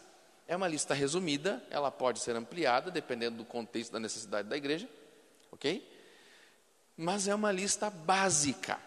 [0.48, 4.90] É uma lista resumida, ela pode ser ampliada dependendo do contexto da necessidade da igreja,
[5.52, 5.90] ok?
[6.98, 8.80] Mas é uma lista básica.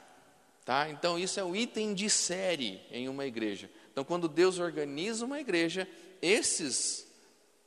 [0.64, 0.88] Tá?
[0.90, 3.70] Então, isso é o item de série em uma igreja.
[3.92, 5.88] Então, quando Deus organiza uma igreja,
[6.20, 7.06] esses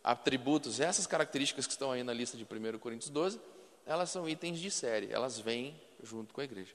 [0.04, 3.40] atributos, essas características que estão aí na lista de 1 Coríntios 12,
[3.86, 6.74] elas são itens de série, elas vêm junto com a igreja.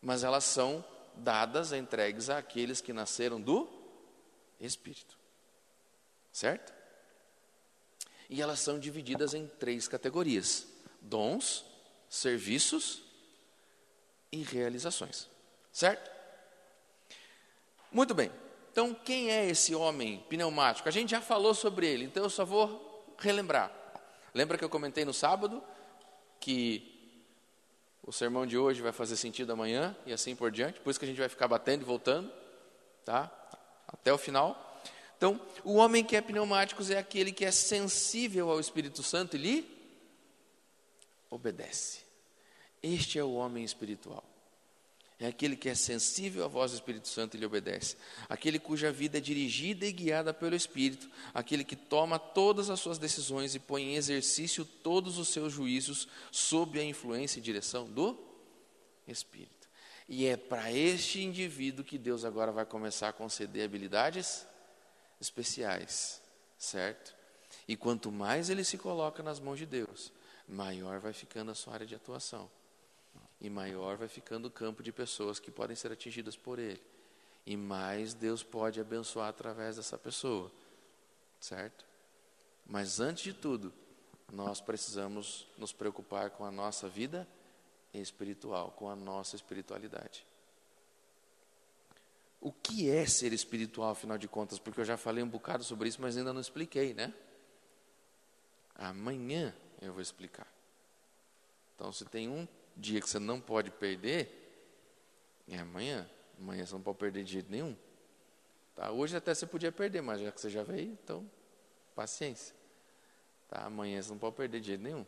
[0.00, 0.84] Mas elas são
[1.16, 3.68] dadas, entregues àqueles que nasceram do
[4.60, 5.18] Espírito.
[6.32, 6.72] Certo?
[8.28, 10.66] E elas são divididas em três categorias:
[11.00, 11.64] dons,
[12.08, 13.02] serviços
[14.32, 15.28] e realizações.
[15.72, 16.10] Certo?
[17.90, 18.30] Muito bem.
[18.72, 20.88] Então, quem é esse homem pneumático?
[20.88, 23.72] A gente já falou sobre ele, então eu só vou relembrar.
[24.34, 25.62] Lembra que eu comentei no sábado
[26.40, 26.93] que
[28.06, 31.06] o sermão de hoje vai fazer sentido amanhã e assim por diante, por isso que
[31.06, 32.30] a gente vai ficar batendo e voltando,
[33.04, 33.30] tá?
[33.88, 34.82] Até o final.
[35.16, 39.38] Então, o homem que é pneumático é aquele que é sensível ao Espírito Santo e
[39.38, 39.94] lhe
[41.30, 42.00] obedece.
[42.82, 44.22] Este é o homem espiritual.
[45.18, 47.96] É aquele que é sensível à voz do Espírito Santo e lhe obedece.
[48.28, 51.08] Aquele cuja vida é dirigida e guiada pelo Espírito.
[51.32, 56.08] Aquele que toma todas as suas decisões e põe em exercício todos os seus juízos
[56.32, 58.18] sob a influência e direção do
[59.06, 59.68] Espírito.
[60.08, 64.44] E é para este indivíduo que Deus agora vai começar a conceder habilidades
[65.20, 66.20] especiais,
[66.58, 67.14] certo?
[67.68, 70.12] E quanto mais ele se coloca nas mãos de Deus,
[70.46, 72.50] maior vai ficando a sua área de atuação
[73.44, 76.80] e maior vai ficando o campo de pessoas que podem ser atingidas por ele.
[77.44, 80.50] E mais Deus pode abençoar através dessa pessoa.
[81.38, 81.84] Certo?
[82.64, 83.70] Mas antes de tudo,
[84.32, 87.28] nós precisamos nos preocupar com a nossa vida
[87.92, 90.26] espiritual, com a nossa espiritualidade.
[92.40, 94.58] O que é ser espiritual, afinal de contas?
[94.58, 97.12] Porque eu já falei um bocado sobre isso, mas ainda não expliquei, né?
[98.74, 100.50] Amanhã eu vou explicar.
[101.74, 104.44] Então, se tem um dia que você não pode perder
[105.48, 106.08] é amanhã.
[106.38, 107.76] Amanhã você não pode perder de jeito nenhum.
[108.74, 108.90] Tá?
[108.90, 111.28] Hoje até você podia perder, mas já que você já veio, então
[111.94, 112.54] paciência.
[113.48, 113.64] Tá?
[113.64, 115.06] Amanhã você não pode perder de jeito nenhum.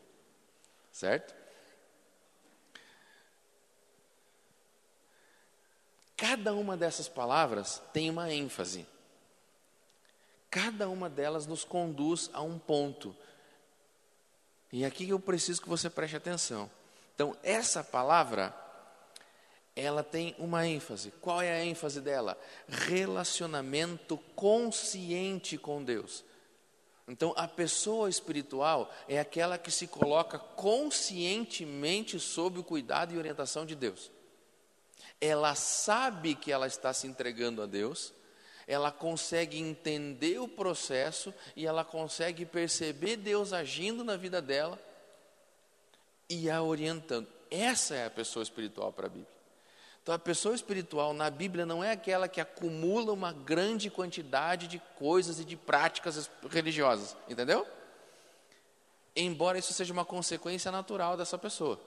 [0.93, 1.35] certo?
[6.17, 8.87] Cada uma dessas palavras tem uma ênfase.
[10.51, 13.15] Cada uma delas nos conduz a um ponto.
[14.73, 16.71] E é aqui eu preciso que você preste atenção.
[17.17, 18.55] Então, essa palavra,
[19.75, 21.11] ela tem uma ênfase.
[21.13, 22.39] Qual é a ênfase dela?
[22.69, 26.23] Relacionamento consciente com Deus.
[27.09, 33.65] Então, a pessoa espiritual é aquela que se coloca conscientemente sob o cuidado e orientação
[33.65, 34.11] de Deus.
[35.19, 38.13] Ela sabe que ela está se entregando a Deus,
[38.67, 44.79] ela consegue entender o processo e ela consegue perceber Deus agindo na vida dela
[46.29, 47.29] e a orientando.
[47.51, 49.37] Essa é a pessoa espiritual para a Bíblia.
[50.03, 54.81] Então, a pessoa espiritual na Bíblia não é aquela que acumula uma grande quantidade de
[54.97, 57.67] coisas e de práticas religiosas, entendeu?
[59.17, 61.81] Embora isso seja uma consequência natural dessa pessoa.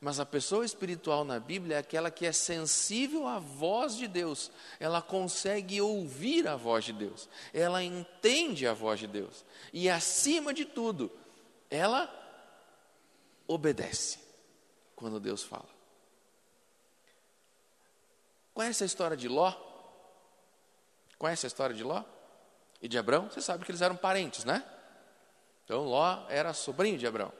[0.00, 4.50] Mas a pessoa espiritual na Bíblia é aquela que é sensível à voz de Deus,
[4.80, 10.52] ela consegue ouvir a voz de Deus, ela entende a voz de Deus, e acima
[10.52, 11.12] de tudo,
[11.70, 12.23] ela
[13.46, 14.18] obedece
[14.94, 15.68] quando Deus fala.
[18.52, 19.52] Conhece a história de Ló?
[21.18, 22.04] Conhece a história de Ló?
[22.80, 23.28] E de Abrão?
[23.30, 24.64] Você sabe que eles eram parentes, né?
[25.64, 27.32] Então Ló era sobrinho de Abrão.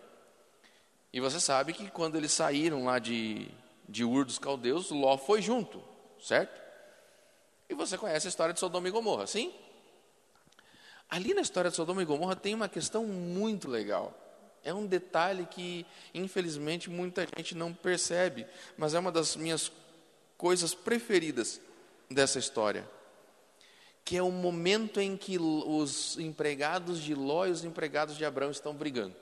[1.13, 3.49] E você sabe que quando eles saíram lá de,
[3.89, 5.83] de Ur dos Caldeus, Ló foi junto,
[6.21, 6.61] certo?
[7.69, 9.55] E você conhece a história de Sodoma e Gomorra, sim?
[11.09, 14.13] Ali na história de Sodoma e Gomorra tem uma questão muito legal.
[14.65, 18.47] É um detalhe que, infelizmente, muita gente não percebe,
[18.77, 19.71] mas é uma das minhas
[20.39, 21.61] coisas preferidas
[22.11, 22.89] dessa história,
[24.05, 28.51] que é o momento em que os empregados de Ló e os empregados de Abraão
[28.51, 29.15] estão brigando.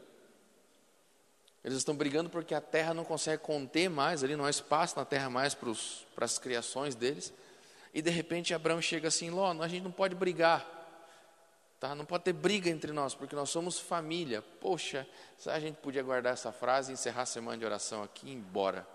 [1.65, 5.05] Eles estão brigando porque a terra não consegue conter mais, ali não há espaço na
[5.05, 5.71] terra mais para,
[6.25, 7.33] as criações deles.
[7.95, 10.82] E de repente Abraão chega assim: Ló, a gente não pode brigar,
[11.83, 11.97] tá?
[11.97, 14.41] não pode ter briga entre nós, porque nós somos família.
[14.41, 15.05] Poxa,
[15.47, 18.87] a gente podia guardar essa frase, encerrar a semana de oração aqui e ir embora.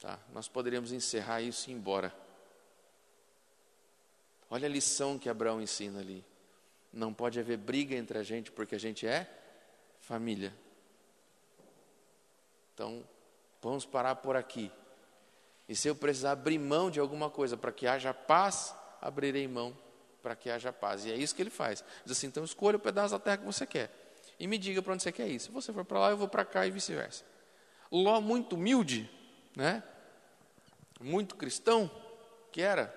[0.00, 0.18] Tá?
[0.32, 2.12] Nós poderíamos encerrar isso e ir embora.
[4.50, 6.24] Olha a lição que Abraão ensina ali.
[6.92, 9.30] Não pode haver briga entre a gente porque a gente é
[10.00, 10.52] família.
[12.74, 13.04] Então,
[13.62, 14.72] vamos parar por aqui.
[15.68, 19.72] E se eu precisar abrir mão de alguma coisa para que haja paz, abrirei mão
[20.22, 21.04] para que haja paz.
[21.04, 21.84] E é isso que ele faz.
[22.04, 23.90] Diz assim: então escolha o pedaço da terra que você quer.
[24.38, 25.40] E me diga para onde você quer ir.
[25.40, 27.24] Se você for para lá, eu vou para cá e vice-versa.
[27.90, 29.10] Ló, muito humilde,
[29.54, 29.82] né?
[31.02, 31.90] muito cristão
[32.50, 32.94] que era,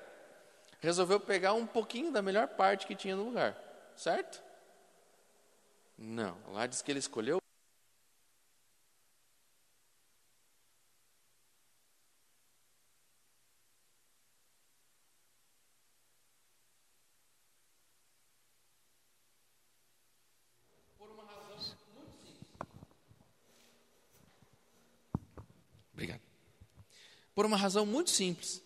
[0.80, 3.58] resolveu pegar um pouquinho da melhor parte que tinha no lugar,
[3.96, 4.44] certo?
[5.98, 7.42] Não, lá diz que ele escolheu
[27.46, 28.60] Por uma razão muito simples.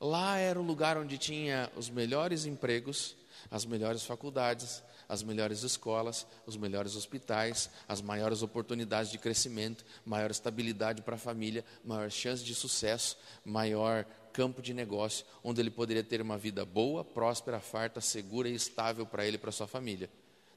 [0.00, 3.14] Lá era o lugar onde tinha os melhores empregos,
[3.48, 10.32] as melhores faculdades, as melhores escolas, os melhores hospitais, as maiores oportunidades de crescimento, maior
[10.32, 16.02] estabilidade para a família, maior chance de sucesso, maior campo de negócio, onde ele poderia
[16.02, 20.10] ter uma vida boa, próspera, farta, segura e estável para ele e para sua família.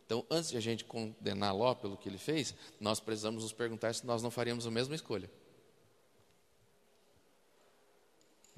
[0.08, 3.94] Então, antes de a gente condenar Ló pelo que ele fez, nós precisamos nos perguntar
[3.94, 5.30] se nós não faríamos a mesma escolha.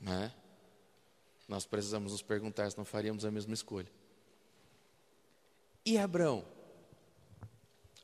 [0.08, 0.32] Né?
[1.50, 3.92] Nós precisamos nos perguntar se não faríamos a mesma escolha.
[5.86, 6.46] E Abraão?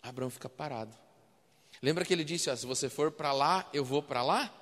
[0.02, 0.94] Abraão fica parado.
[1.82, 4.54] Lembra que ele disse: ó, se você for para lá, eu vou para lá?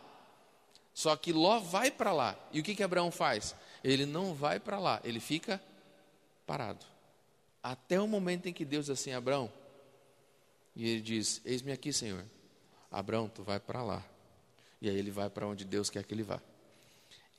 [0.93, 2.37] Só que Ló vai para lá.
[2.51, 3.55] E o que, que Abraão faz?
[3.83, 5.59] Ele não vai para lá, ele fica
[6.45, 6.85] parado.
[7.63, 9.51] Até o momento em que Deus diz assim: Abraão,
[10.75, 12.23] e ele diz: Eis-me aqui, Senhor.
[12.91, 14.03] Abraão, tu vai para lá.
[14.79, 16.41] E aí ele vai para onde Deus quer que ele vá.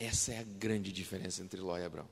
[0.02, 2.08] Essa é a grande diferença entre Ló e Abraão.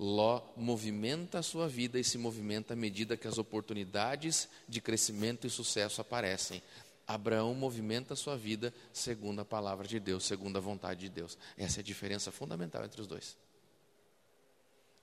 [0.00, 5.46] Ló movimenta a sua vida e se movimenta à medida que as oportunidades de crescimento
[5.46, 6.60] e sucesso aparecem.
[7.06, 11.38] Abraão movimenta a sua vida segundo a palavra de Deus, segundo a vontade de Deus.
[11.56, 13.36] Essa é a diferença fundamental entre os dois.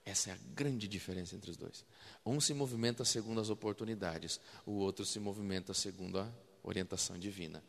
[0.04, 1.82] Essa é a grande diferença entre os dois.
[2.26, 6.30] Um se movimenta segundo as oportunidades, o outro se movimenta segundo a
[6.62, 7.64] orientação divina.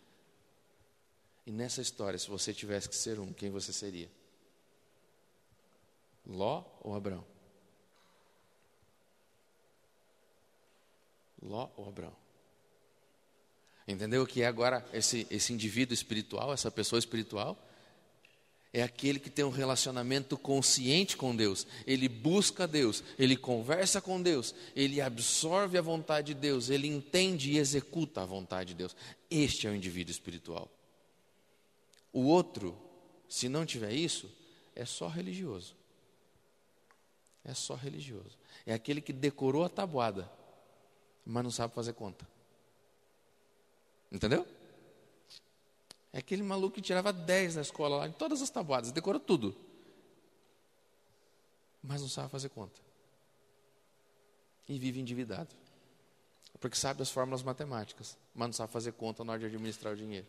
[1.45, 4.09] E nessa história, se você tivesse que ser um, quem você seria?
[6.25, 7.25] Ló ou Abraão?
[11.41, 12.15] Ló ou Abraão?
[13.87, 17.57] Entendeu o que é agora esse, esse indivíduo espiritual, essa pessoa espiritual?
[18.71, 21.67] É aquele que tem um relacionamento consciente com Deus.
[21.85, 27.51] Ele busca Deus, ele conversa com Deus, ele absorve a vontade de Deus, ele entende
[27.51, 28.95] e executa a vontade de Deus.
[29.29, 30.71] Este é o indivíduo espiritual.
[32.13, 32.77] O outro,
[33.27, 34.29] se não tiver isso,
[34.75, 35.75] é só religioso.
[37.43, 38.37] É só religioso.
[38.65, 40.29] É aquele que decorou a tabuada,
[41.25, 42.27] mas não sabe fazer conta.
[44.11, 44.45] Entendeu?
[46.13, 49.55] É aquele maluco que tirava 10 na escola, lá, em todas as tabuadas, decorou tudo.
[51.81, 52.79] Mas não sabe fazer conta.
[54.67, 55.49] E vive endividado.
[56.59, 59.97] Porque sabe as fórmulas matemáticas, mas não sabe fazer conta na hora de administrar o
[59.97, 60.27] dinheiro.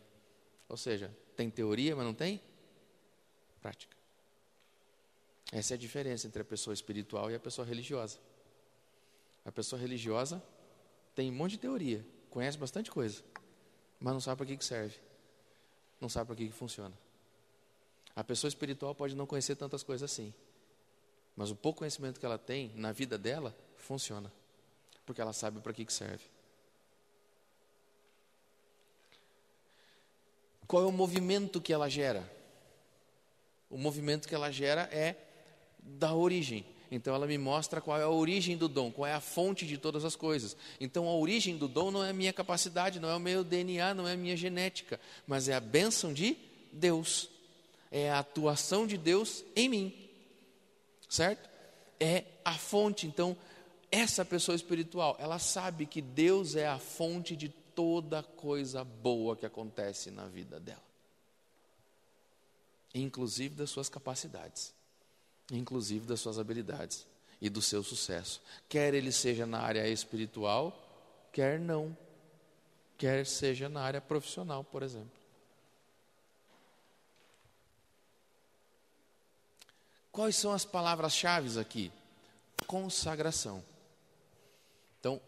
[0.72, 2.40] Ou seja, tem teoria, mas não tem
[3.60, 3.94] prática.
[5.52, 8.18] Essa é a diferença entre a pessoa espiritual e a pessoa religiosa.
[9.44, 10.42] A pessoa religiosa
[11.14, 13.22] tem um monte de teoria, conhece bastante coisa,
[14.00, 14.96] mas não sabe para que, que serve,
[16.00, 16.98] não sabe para que, que funciona.
[18.16, 20.32] A pessoa espiritual pode não conhecer tantas coisas assim,
[21.36, 24.32] mas o pouco conhecimento que ela tem na vida dela funciona,
[25.04, 26.24] porque ela sabe para que, que serve.
[30.66, 32.30] Qual é o movimento que ela gera?
[33.68, 35.16] O movimento que ela gera é
[35.78, 36.64] da origem.
[36.90, 39.78] Então ela me mostra qual é a origem do dom, qual é a fonte de
[39.78, 40.54] todas as coisas.
[40.78, 43.94] Então a origem do dom não é a minha capacidade, não é o meu DNA,
[43.94, 46.36] não é a minha genética, mas é a bênção de
[46.70, 47.30] Deus.
[47.90, 49.94] É a atuação de Deus em mim.
[51.08, 51.48] Certo?
[51.98, 53.06] É a fonte.
[53.06, 53.36] Então,
[53.90, 59.46] essa pessoa espiritual, ela sabe que Deus é a fonte de toda coisa boa que
[59.46, 60.82] acontece na vida dela,
[62.94, 64.74] inclusive das suas capacidades
[65.50, 67.06] inclusive das suas habilidades
[67.40, 68.40] e do seu sucesso.
[68.68, 70.74] Quer ele seja na área espiritual,
[71.32, 71.96] quer não.
[72.96, 75.10] Quer seja na área profissional, por exemplo.
[80.10, 81.90] Quais são as palavras-chave aqui?
[82.66, 83.64] Consagração.
[85.00, 85.20] Então,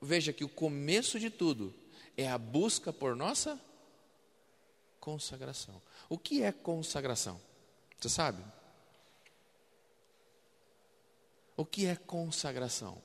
[0.00, 1.74] veja que o começo de tudo
[2.16, 3.60] é a busca por nossa
[5.00, 5.80] consagração.
[6.08, 7.40] O que é consagração?
[7.98, 8.42] Você sabe?
[11.56, 13.00] O que é consagração?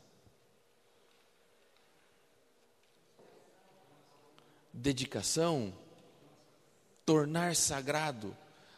[4.74, 5.74] Dedicação,
[7.06, 8.36] tornar sagrado.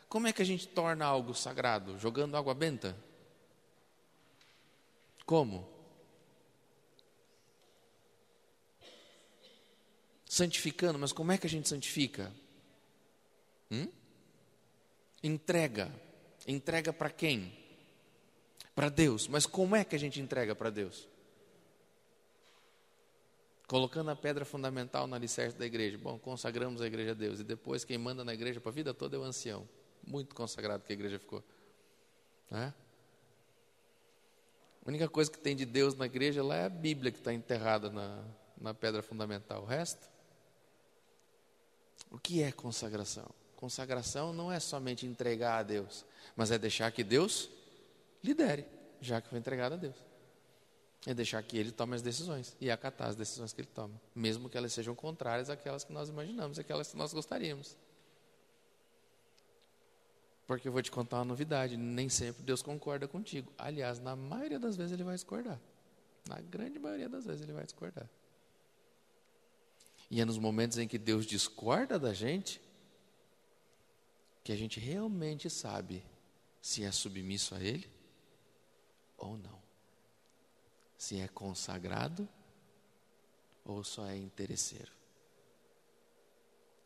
[0.09, 1.97] Como é que a gente torna algo sagrado?
[1.97, 2.95] Jogando água benta?
[5.25, 5.72] Como?
[10.33, 12.31] Santificando, mas como é que a gente santifica?
[13.69, 13.87] Hum?
[15.21, 15.93] Entrega.
[16.47, 17.63] Entrega para quem?
[18.75, 19.27] para Deus.
[19.27, 21.07] Mas como é que a gente entrega para Deus?
[23.67, 25.97] Colocando a pedra fundamental no alicerce da igreja.
[25.97, 27.39] Bom, consagramos a igreja a Deus.
[27.39, 29.67] E depois quem manda na igreja para a vida toda é o ancião.
[30.05, 31.43] Muito consagrado que a igreja ficou.
[32.51, 32.73] Né?
[34.85, 37.33] A única coisa que tem de Deus na igreja lá é a Bíblia que está
[37.33, 38.23] enterrada na,
[38.59, 39.63] na pedra fundamental.
[39.63, 40.12] O resto?
[42.13, 43.27] O que é consagração?
[43.55, 46.05] Consagração não é somente entregar a Deus,
[46.35, 47.49] mas é deixar que Deus
[48.23, 48.67] lidere,
[49.01, 49.95] já que foi entregado a Deus.
[51.07, 54.47] É deixar que Ele tome as decisões e acatar as decisões que Ele toma, mesmo
[54.47, 57.75] que elas sejam contrárias àquelas que nós imaginamos, àquelas que nós gostaríamos.
[60.45, 63.51] Porque eu vou te contar uma novidade: nem sempre Deus concorda contigo.
[63.57, 65.59] Aliás, na maioria das vezes Ele vai discordar.
[66.29, 68.07] Na grande maioria das vezes Ele vai discordar.
[70.13, 72.61] E é nos momentos em que Deus discorda da gente
[74.43, 76.05] que a gente realmente sabe
[76.61, 77.89] se é submisso a Ele
[79.17, 79.59] ou não.
[80.99, 82.29] Se é consagrado
[83.65, 84.91] ou só é interesseiro.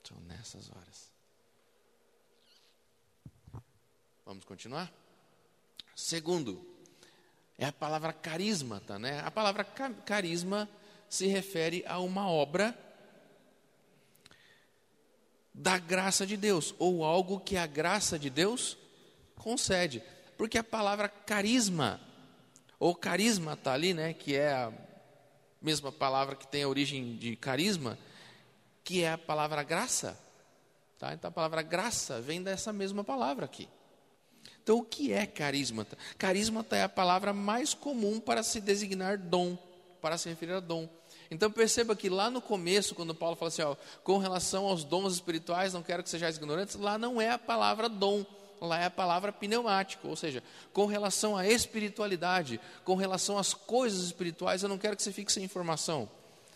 [0.05, 1.11] São nessas horas.
[4.25, 4.89] Vamos continuar?
[5.93, 6.65] Segundo,
[7.57, 9.19] é a palavra carismata, né?
[9.19, 10.69] A palavra carisma
[11.09, 12.86] se refere a uma obra
[15.57, 18.77] da graça de Deus, ou algo que a graça de Deus
[19.35, 20.03] concede.
[20.37, 21.99] Porque a palavra carisma
[22.79, 24.71] ou carisma está ali, né, que é a
[25.59, 27.97] mesma palavra que tem a origem de carisma,
[28.83, 30.17] que é a palavra graça.
[30.99, 31.13] Tá?
[31.13, 33.67] Então a palavra graça vem dessa mesma palavra aqui.
[34.61, 35.97] Então o que é carismata?
[36.19, 39.57] Carismata é a palavra mais comum para se designar dom,
[40.01, 40.87] para se referir a dom.
[41.29, 45.13] Então perceba que lá no começo, quando Paulo fala assim, ó, com relação aos dons
[45.13, 48.25] espirituais, não quero que sejais ignorantes, lá não é a palavra dom,
[48.61, 54.05] lá é a palavra pneumático, ou seja, com relação à espiritualidade, com relação às coisas
[54.05, 56.09] espirituais, eu não quero que você fique sem informação.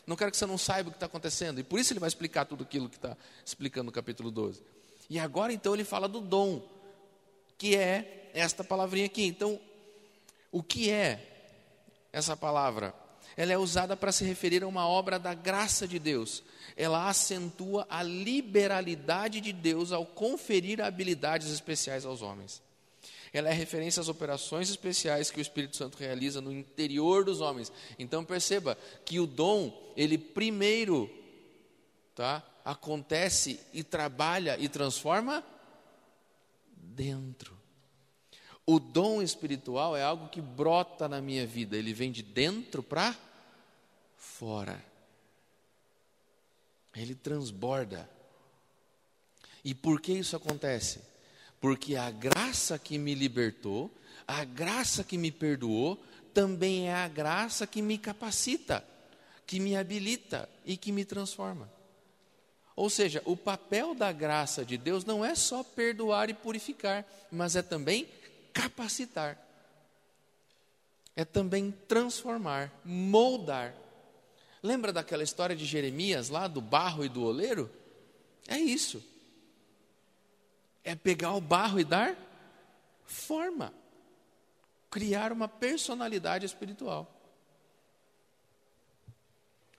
[0.07, 1.59] Não quero que você não saiba o que está acontecendo.
[1.59, 3.15] E por isso ele vai explicar tudo aquilo que está
[3.45, 4.61] explicando no capítulo 12.
[5.09, 6.61] E agora então ele fala do dom,
[7.57, 9.25] que é esta palavrinha aqui.
[9.25, 9.59] Então,
[10.51, 11.27] o que é
[12.11, 12.93] essa palavra?
[13.37, 16.43] Ela é usada para se referir a uma obra da graça de Deus.
[16.75, 22.61] Ela acentua a liberalidade de Deus ao conferir habilidades especiais aos homens.
[23.33, 27.71] Ela é referência às operações especiais que o Espírito Santo realiza no interior dos homens.
[27.97, 31.09] Então perceba que o dom, ele primeiro,
[32.13, 35.43] tá, acontece e trabalha e transforma
[36.75, 37.60] dentro.
[38.65, 43.15] O dom espiritual é algo que brota na minha vida, ele vem de dentro para
[44.17, 44.83] fora.
[46.95, 48.09] Ele transborda.
[49.63, 51.01] E por que isso acontece?
[51.59, 53.91] Porque a graça que me libertou,
[54.27, 56.01] a graça que me perdoou,
[56.33, 58.83] também é a graça que me capacita,
[59.45, 61.69] que me habilita e que me transforma.
[62.75, 67.55] Ou seja, o papel da graça de Deus não é só perdoar e purificar, mas
[67.55, 68.07] é também
[68.53, 69.37] capacitar.
[71.15, 73.75] É também transformar, moldar.
[74.63, 77.69] Lembra daquela história de Jeremias lá do barro e do oleiro?
[78.47, 79.03] É isso.
[80.83, 82.15] É pegar o barro e dar
[83.05, 83.73] forma.
[84.89, 87.11] Criar uma personalidade espiritual.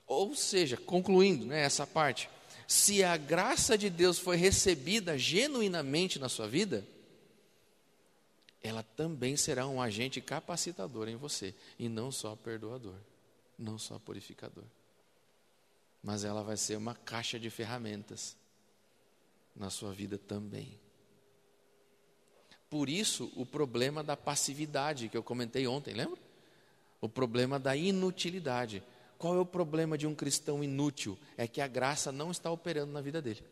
[0.05, 2.29] Ou seja, concluindo né, essa parte,
[2.67, 6.85] se a graça de Deus foi recebida genuinamente na sua vida,
[8.63, 12.95] ela também será um agente capacitador em você, e não só perdoador,
[13.59, 14.63] não só purificador.
[16.01, 18.37] Mas ela vai ser uma caixa de ferramentas
[19.53, 20.79] na sua vida também.
[22.69, 26.19] Por isso, o problema da passividade que eu comentei ontem, lembra?
[27.01, 28.81] O problema da inutilidade.
[29.17, 31.19] Qual é o problema de um cristão inútil?
[31.37, 33.43] É que a graça não está operando na vida dele.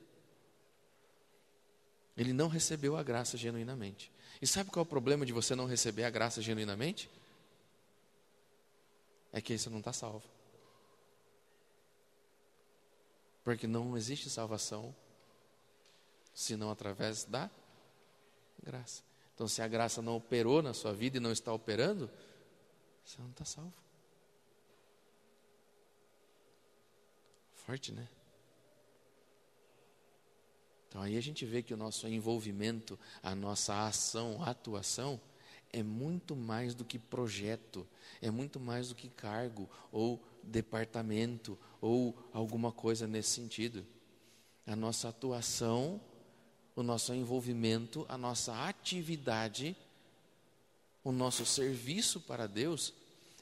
[2.18, 4.12] Ele não recebeu a graça genuinamente.
[4.42, 7.10] E sabe qual é o problema de você não receber a graça genuinamente?
[9.32, 10.24] É que você não está salvo.
[13.44, 14.96] Porque não existe salvação
[16.34, 17.50] senão através da
[18.64, 19.04] graça.
[19.36, 22.10] Então, se a graça não operou na sua vida e não está operando,
[23.06, 23.74] você não está salvo.
[27.54, 28.08] Forte, né?
[30.92, 35.22] Então aí a gente vê que o nosso envolvimento, a nossa ação, a atuação,
[35.72, 37.88] é muito mais do que projeto,
[38.22, 43.86] é muito mais do que cargo ou departamento ou alguma coisa nesse sentido.
[44.68, 46.02] A nossa atuação,
[46.76, 49.78] o nosso envolvimento, a nossa atividade,
[51.06, 52.94] o nosso serviço para Deus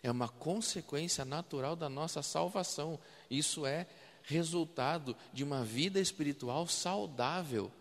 [0.04, 3.00] é uma consequência natural da nossa salvação.
[3.28, 3.88] Isso é
[4.30, 7.72] resultado de uma vida espiritual saudável.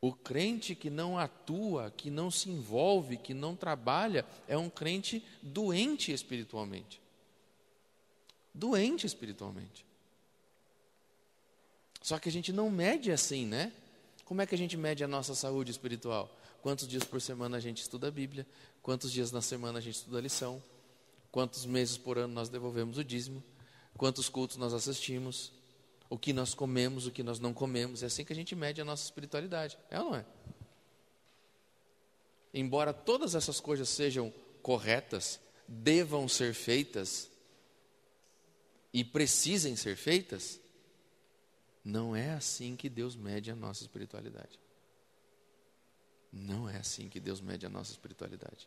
[0.00, 5.24] O crente que não atua, que não se envolve, que não trabalha, é um crente
[5.40, 7.00] doente espiritualmente.
[8.52, 9.86] Doente espiritualmente.
[12.02, 13.72] Só que a gente não mede assim, né?
[14.24, 16.34] Como é que a gente mede a nossa saúde espiritual?
[16.60, 18.46] Quantos dias por semana a gente estuda a Bíblia?
[18.82, 20.60] Quantos dias na semana a gente estuda a lição?
[21.30, 23.44] Quantos meses por ano nós devolvemos o dízimo?
[24.00, 25.52] Quantos cultos nós assistimos,
[26.08, 28.02] o que nós comemos, o que nós não comemos.
[28.02, 29.78] É assim que a gente mede a nossa espiritualidade.
[29.90, 30.24] É ou não é?
[32.54, 34.32] Embora todas essas coisas sejam
[34.62, 35.38] corretas,
[35.68, 37.30] devam ser feitas
[38.90, 40.58] e precisem ser feitas,
[41.84, 44.58] não é assim que Deus mede a nossa espiritualidade.
[46.32, 48.66] Não é assim que Deus mede a nossa espiritualidade.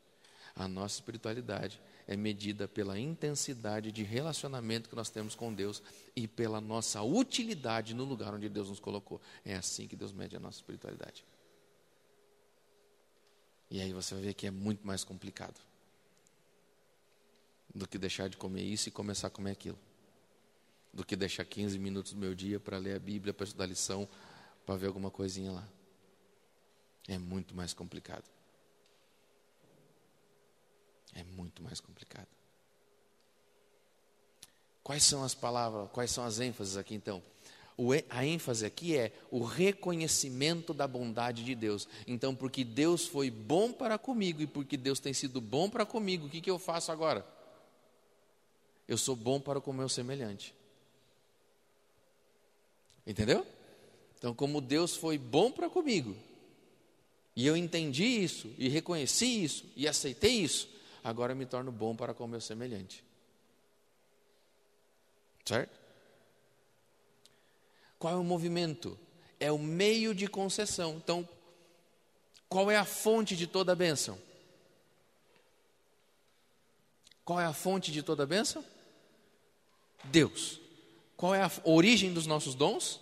[0.56, 5.82] A nossa espiritualidade é medida pela intensidade de relacionamento que nós temos com Deus
[6.16, 9.22] e pela nossa utilidade no lugar onde Deus nos colocou.
[9.46, 11.26] É assim que Deus mede a nossa espiritualidade.
[13.70, 15.60] E aí você vai ver que é muito mais complicado
[17.74, 19.80] do que deixar de comer isso e começar a comer aquilo.
[20.94, 24.08] Do que deixar 15 minutos do meu dia para ler a Bíblia, para estudar lição,
[24.66, 25.68] para ver alguma coisinha lá.
[27.08, 28.33] É muito mais complicado.
[31.16, 32.28] É muito mais complicado.
[34.84, 37.24] Quais são as palavras, quais são as ênfases aqui então?
[37.78, 41.88] O, a ênfase aqui é o reconhecimento da bondade de Deus.
[42.06, 46.28] Então, porque Deus foi bom para comigo e porque Deus tem sido bom para comigo,
[46.28, 47.26] o que, que eu faço agora?
[48.88, 50.54] Eu sou bom para com o meu semelhante.
[53.08, 53.46] Entendeu?
[54.18, 56.16] Então, como Deus foi bom para comigo,
[57.36, 60.70] e eu entendi isso, e reconheci isso, e aceitei isso,
[61.04, 63.04] agora me torno bom para com o meu semelhante.
[65.46, 65.80] Certo?
[68.00, 68.98] Qual é o movimento?
[69.40, 70.96] É o meio de concessão.
[70.98, 71.28] Então,
[72.48, 74.18] qual é a fonte de toda a bênção?
[77.26, 78.64] Qual é a fonte de toda a bênção?
[80.06, 80.60] Deus.
[81.16, 83.00] Qual é a origem dos nossos dons?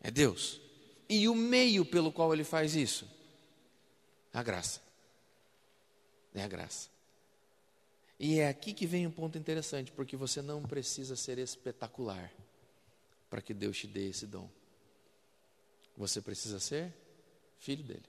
[0.00, 0.60] É Deus.
[1.08, 3.08] E o meio pelo qual ele faz isso?
[4.32, 4.85] A graça.
[6.36, 6.90] É a graça.
[8.20, 12.30] E é aqui que vem um ponto interessante, porque você não precisa ser espetacular
[13.30, 14.48] para que Deus te dê esse dom.
[15.96, 16.94] Você precisa ser
[17.58, 18.04] filho dele.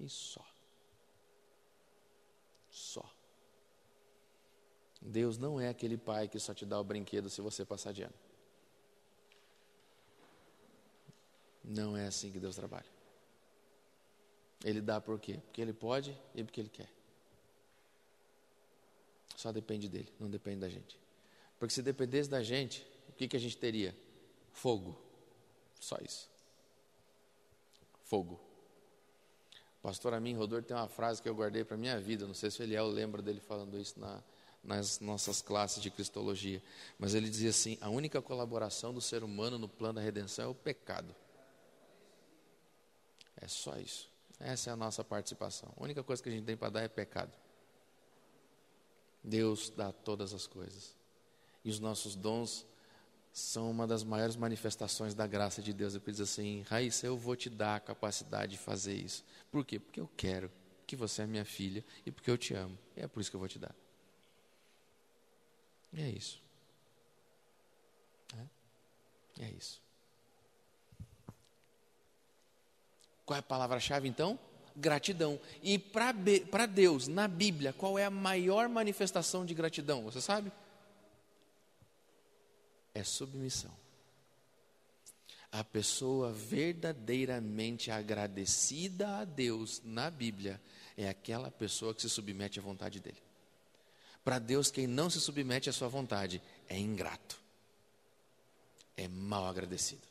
[0.00, 0.44] E só.
[2.68, 3.08] Só.
[5.00, 8.02] Deus não é aquele pai que só te dá o brinquedo se você passar de
[8.02, 8.14] ano.
[11.62, 12.99] Não é assim que Deus trabalha.
[14.64, 15.38] Ele dá por quê?
[15.46, 16.88] Porque ele pode e porque ele quer.
[19.36, 20.98] Só depende dele, não depende da gente.
[21.58, 23.96] Porque se dependesse da gente, o que, que a gente teria?
[24.52, 24.98] Fogo.
[25.78, 26.28] Só isso.
[28.04, 28.38] Fogo.
[29.78, 32.26] O pastor Amin Rodor tem uma frase que eu guardei para a minha vida.
[32.26, 34.22] Não sei se o Eliel lembra dele falando isso na,
[34.62, 36.62] nas nossas classes de cristologia.
[36.98, 40.48] Mas ele dizia assim: a única colaboração do ser humano no plano da redenção é
[40.48, 41.14] o pecado.
[43.40, 44.10] É só isso.
[44.40, 45.70] Essa é a nossa participação.
[45.76, 47.32] A única coisa que a gente tem para dar é pecado.
[49.22, 50.96] Deus dá todas as coisas.
[51.62, 52.66] E os nossos dons
[53.32, 55.94] são uma das maiores manifestações da graça de Deus.
[55.94, 59.22] Ele diz assim: Raíssa, eu vou te dar a capacidade de fazer isso.
[59.50, 59.78] Por quê?
[59.78, 60.50] Porque eu quero
[60.86, 62.78] que você é minha filha e porque eu te amo.
[62.96, 63.74] E é por isso que eu vou te dar.
[65.92, 66.40] E é isso.
[69.38, 69.82] É, é isso.
[73.30, 74.36] Qual é a palavra-chave então?
[74.74, 75.38] Gratidão.
[75.62, 80.02] E para Deus, na Bíblia, qual é a maior manifestação de gratidão?
[80.02, 80.50] Você sabe?
[82.92, 83.70] É submissão.
[85.52, 90.60] A pessoa verdadeiramente agradecida a Deus na Bíblia
[90.96, 93.22] é aquela pessoa que se submete à vontade dele.
[94.24, 97.40] Para Deus, quem não se submete à sua vontade é ingrato,
[98.96, 100.09] é mal agradecido.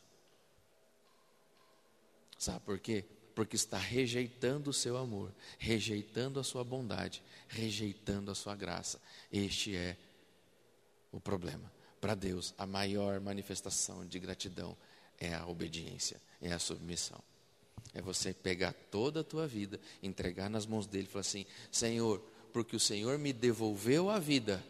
[2.40, 3.04] Sabe por quê?
[3.34, 8.98] Porque está rejeitando o seu amor, rejeitando a sua bondade, rejeitando a sua graça.
[9.30, 9.94] Este é
[11.12, 11.70] o problema.
[12.00, 14.74] Para Deus, a maior manifestação de gratidão
[15.18, 17.20] é a obediência, é a submissão.
[17.92, 22.20] É você pegar toda a tua vida, entregar nas mãos dele e falar assim: Senhor,
[22.54, 24.64] porque o Senhor me devolveu a vida,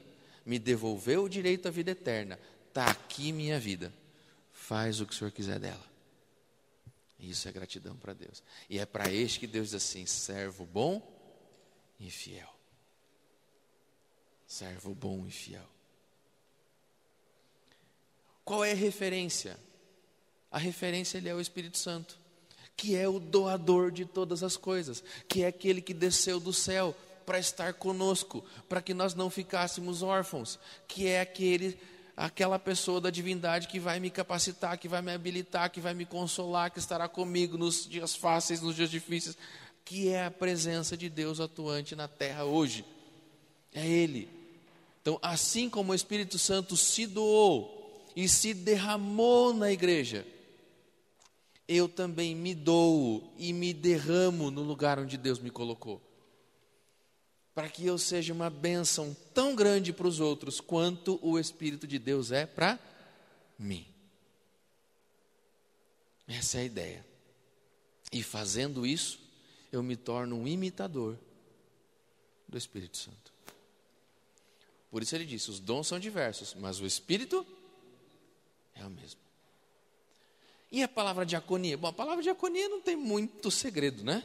[0.44, 2.36] me devolveu o direito à vida eterna.
[2.66, 3.92] Está aqui minha vida.
[4.52, 5.89] Faz o que o Senhor quiser dela.
[7.20, 8.42] Isso é gratidão para Deus.
[8.68, 11.06] E é para este que Deus diz assim: servo bom
[11.98, 12.48] e fiel.
[14.46, 15.68] Servo bom e fiel.
[18.44, 19.58] Qual é a referência?
[20.50, 22.18] A referência ele é o Espírito Santo,
[22.76, 26.96] que é o doador de todas as coisas, que é aquele que desceu do céu
[27.24, 30.58] para estar conosco, para que nós não ficássemos órfãos,
[30.88, 31.78] que é aquele
[32.20, 36.04] aquela pessoa da divindade que vai me capacitar, que vai me habilitar, que vai me
[36.04, 39.38] consolar, que estará comigo nos dias fáceis, nos dias difíceis,
[39.86, 42.84] que é a presença de Deus atuante na terra hoje.
[43.72, 44.28] É Ele.
[45.00, 50.26] Então, assim como o Espírito Santo se doou e se derramou na igreja,
[51.66, 56.09] eu também me dou e me derramo no lugar onde Deus me colocou
[57.54, 61.98] para que eu seja uma bênção tão grande para os outros quanto o Espírito de
[61.98, 62.78] Deus é para
[63.58, 63.86] mim.
[66.26, 67.06] Essa é a ideia.
[68.12, 69.20] E fazendo isso,
[69.72, 71.18] eu me torno um imitador
[72.48, 73.32] do Espírito Santo.
[74.90, 77.46] Por isso ele disse: os dons são diversos, mas o Espírito
[78.74, 79.20] é o mesmo.
[80.72, 81.76] E a palavra diaconia?
[81.76, 84.24] Bom, a palavra diaconia não tem muito segredo, né?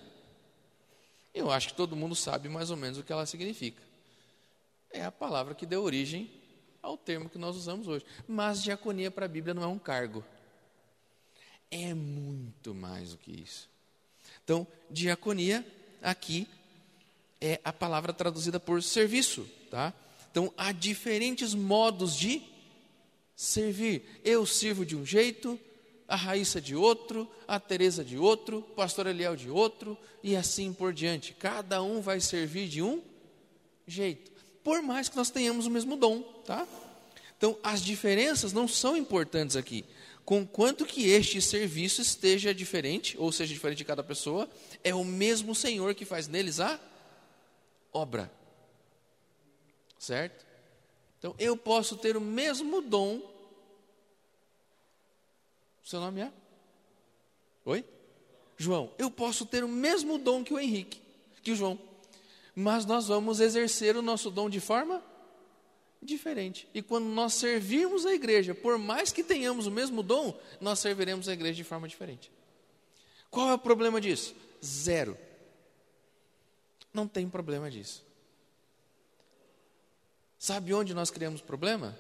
[1.36, 3.84] Eu acho que todo mundo sabe mais ou menos o que ela significa.
[4.90, 6.32] É a palavra que deu origem
[6.82, 8.06] ao termo que nós usamos hoje.
[8.26, 10.24] Mas diaconia para a Bíblia não é um cargo.
[11.70, 13.70] É muito mais do que isso.
[14.46, 15.66] Então, diaconia
[16.02, 16.48] aqui
[17.42, 19.94] é a palavra traduzida por serviço, tá?
[20.32, 22.42] Então, há diferentes modos de
[23.36, 24.22] servir.
[24.24, 25.60] Eu sirvo de um jeito,
[26.08, 30.72] a Raíssa de outro, a Teresa de outro, o pastor Eliel de outro, e assim
[30.72, 31.34] por diante.
[31.34, 33.01] Cada um vai servir de um
[33.88, 34.32] jeito,
[34.64, 36.68] por mais que nós tenhamos o mesmo dom, tá?
[37.38, 39.86] Então, as diferenças não são importantes aqui.
[40.24, 44.49] Conquanto que este serviço esteja diferente, ou seja diferente de cada pessoa,
[44.84, 46.80] é o mesmo Senhor que faz neles a
[47.93, 48.32] obra.
[49.99, 50.45] Certo?
[51.20, 53.22] Então, eu posso ter o mesmo dom.
[55.86, 56.34] Seu nome é?
[57.64, 57.86] Oi?
[58.58, 58.92] João.
[58.98, 61.00] Eu posso ter o mesmo dom que o Henrique,
[61.44, 61.80] que o João.
[62.56, 65.04] Mas nós vamos exercer o nosso dom de forma
[66.02, 66.68] diferente.
[66.74, 71.30] E quando nós servirmos a igreja, por mais que tenhamos o mesmo dom, nós serviremos
[71.30, 72.32] a igreja de forma diferente.
[73.30, 74.36] Qual é o problema disso?
[74.64, 75.16] Zero.
[76.92, 78.04] Não tem problema disso.
[80.40, 81.96] Sabe onde nós criamos problema?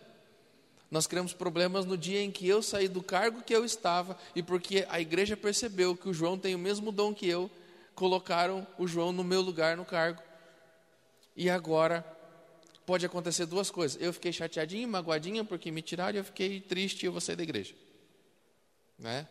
[0.89, 4.43] Nós criamos problemas no dia em que eu saí do cargo que eu estava e
[4.43, 7.49] porque a igreja percebeu que o João tem o mesmo dom que eu,
[7.95, 10.21] colocaram o João no meu lugar no cargo.
[11.35, 12.05] E agora
[12.85, 14.01] pode acontecer duas coisas.
[14.01, 17.35] Eu fiquei chateadinho, magoadinha porque me tiraram e eu fiquei triste e eu vou sair
[17.35, 17.73] da igreja.
[18.97, 19.27] Né?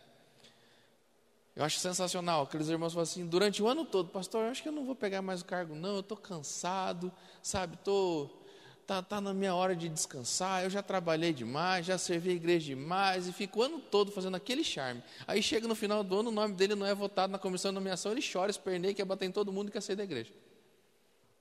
[1.55, 2.43] Eu acho sensacional.
[2.43, 4.95] Aqueles irmãos falam assim, durante o ano todo, pastor, eu acho que eu não vou
[4.95, 8.44] pegar mais o cargo, não, eu estou cansado, sabe, estou.
[8.85, 12.67] Tá, tá na minha hora de descansar, eu já trabalhei demais, já servi a igreja
[12.67, 15.01] demais, e fico o ano todo fazendo aquele charme.
[15.25, 17.75] Aí chega no final do ano, o nome dele não é votado na comissão de
[17.75, 20.31] nomeação, ele chora, esperneia, quer bater em todo mundo e quer sair da igreja.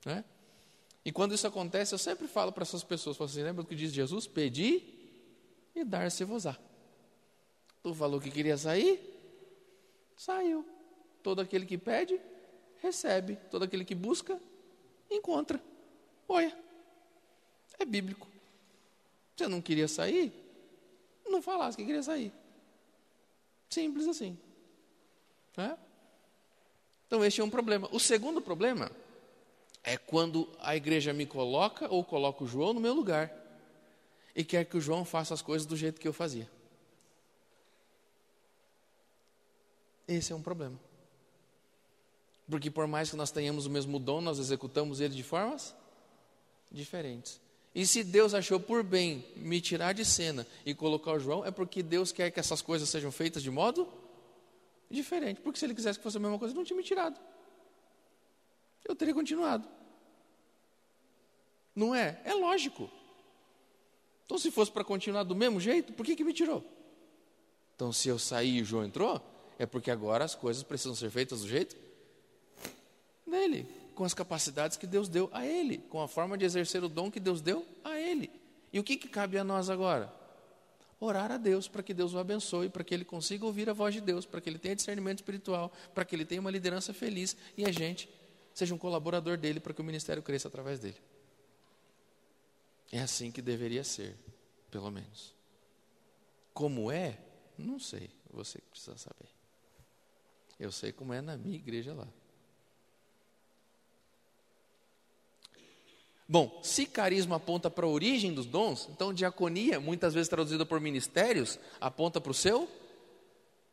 [0.06, 0.24] Né?
[1.04, 3.92] E quando isso acontece, eu sempre falo para essas pessoas, assim, lembra do que diz
[3.92, 4.26] Jesus?
[4.26, 4.82] Pedi
[5.74, 6.56] e dar-se-vos-á.
[7.82, 8.98] Tu falou que queria sair,
[10.16, 10.64] saiu.
[11.22, 12.18] Todo aquele que pede,
[12.78, 13.36] recebe.
[13.50, 14.40] Todo aquele que busca,
[15.10, 15.60] encontra.
[16.26, 16.63] Olha,
[17.78, 18.26] é bíblico.
[19.36, 20.32] Você não queria sair?
[21.26, 22.32] Não falasse que queria sair.
[23.68, 24.38] Simples assim.
[25.56, 25.76] É?
[27.06, 27.88] Então, este é um problema.
[27.92, 28.90] O segundo problema
[29.82, 33.32] é quando a igreja me coloca ou coloca o João no meu lugar
[34.34, 36.50] e quer que o João faça as coisas do jeito que eu fazia.
[40.06, 40.78] Esse é um problema.
[42.48, 45.74] Porque por mais que nós tenhamos o mesmo dom, nós executamos ele de formas
[46.70, 47.40] diferentes.
[47.74, 51.50] E se Deus achou por bem me tirar de cena e colocar o João, é
[51.50, 53.88] porque Deus quer que essas coisas sejam feitas de modo
[54.88, 55.40] diferente.
[55.40, 57.18] Porque se ele quisesse que fosse a mesma coisa, não tinha me tirado
[58.84, 59.66] eu teria continuado.
[61.74, 62.20] Não é?
[62.24, 62.90] É lógico.
[64.24, 66.64] Então, se fosse para continuar do mesmo jeito, por que, que me tirou?
[67.74, 69.20] Então, se eu saí e o João entrou,
[69.58, 71.76] é porque agora as coisas precisam ser feitas do jeito
[73.26, 76.88] dele, com as capacidades que Deus deu a ele, com a forma de exercer o
[76.88, 78.30] dom que Deus deu a ele.
[78.72, 80.12] E o que, que cabe a nós agora?
[81.00, 83.94] Orar a Deus para que Deus o abençoe, para que ele consiga ouvir a voz
[83.94, 87.36] de Deus, para que ele tenha discernimento espiritual, para que ele tenha uma liderança feliz
[87.56, 88.08] e a gente
[88.52, 90.96] seja um colaborador dele para que o ministério cresça através dele.
[92.90, 94.16] É assim que deveria ser,
[94.70, 95.34] pelo menos.
[96.52, 97.18] Como é?
[97.58, 99.28] Não sei, você precisa saber.
[100.58, 102.08] Eu sei como é na minha igreja lá.
[106.26, 110.80] Bom, se carisma aponta para a origem dos dons, então diaconia, muitas vezes traduzida por
[110.80, 112.68] ministérios, aponta para o seu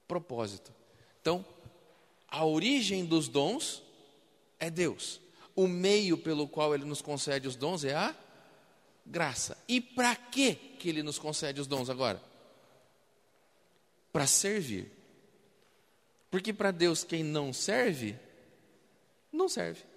[0.05, 0.73] propósito.
[1.21, 1.45] Então,
[2.27, 3.81] a origem dos dons
[4.59, 5.21] é Deus.
[5.55, 8.15] O meio pelo qual ele nos concede os dons é a
[9.05, 9.57] graça.
[9.67, 12.21] E para que que ele nos concede os dons agora?
[14.11, 14.91] Para servir.
[16.29, 18.17] Porque para Deus quem não serve,
[19.31, 19.90] não serve.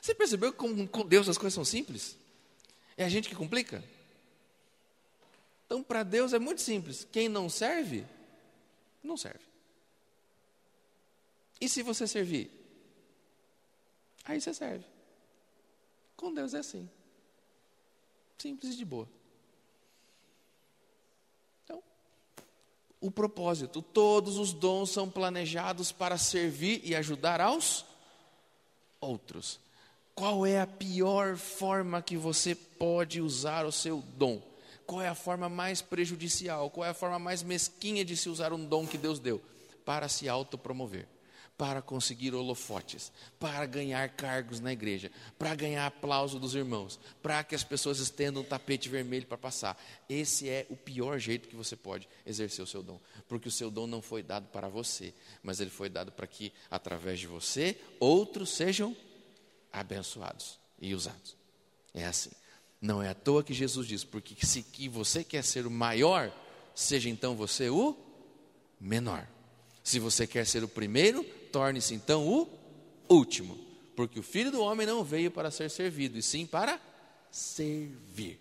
[0.00, 2.16] Você percebeu que com, com Deus as coisas são simples?
[2.96, 3.82] É a gente que complica?
[5.66, 7.06] Então, para Deus é muito simples.
[7.10, 8.06] Quem não serve,
[9.02, 9.44] não serve.
[11.60, 12.50] E se você servir?
[14.24, 14.84] Aí você serve.
[16.16, 16.88] Com Deus é assim.
[18.38, 19.08] Simples e de boa.
[21.64, 21.82] Então,
[23.00, 27.84] o propósito, todos os dons são planejados para servir e ajudar aos
[29.00, 29.58] outros.
[30.16, 34.40] Qual é a pior forma que você pode usar o seu dom?
[34.86, 36.70] Qual é a forma mais prejudicial?
[36.70, 39.42] Qual é a forma mais mesquinha de se usar um dom que Deus deu?
[39.84, 41.06] Para se autopromover
[41.56, 47.54] para conseguir holofotes, para ganhar cargos na igreja, para ganhar aplauso dos irmãos, para que
[47.54, 49.80] as pessoas estendam um tapete vermelho para passar.
[50.08, 53.70] Esse é o pior jeito que você pode exercer o seu dom, porque o seu
[53.70, 57.78] dom não foi dado para você, mas ele foi dado para que, através de você,
[57.98, 58.94] outros sejam
[59.76, 61.36] abençoados e usados.
[61.94, 62.30] É assim.
[62.80, 66.32] Não é à toa que Jesus diz, porque se que você quer ser o maior,
[66.74, 67.96] seja então você o
[68.80, 69.26] menor.
[69.84, 72.48] Se você quer ser o primeiro, torne-se então o
[73.08, 73.58] último,
[73.94, 76.80] porque o filho do homem não veio para ser servido, e sim para
[77.30, 78.40] servir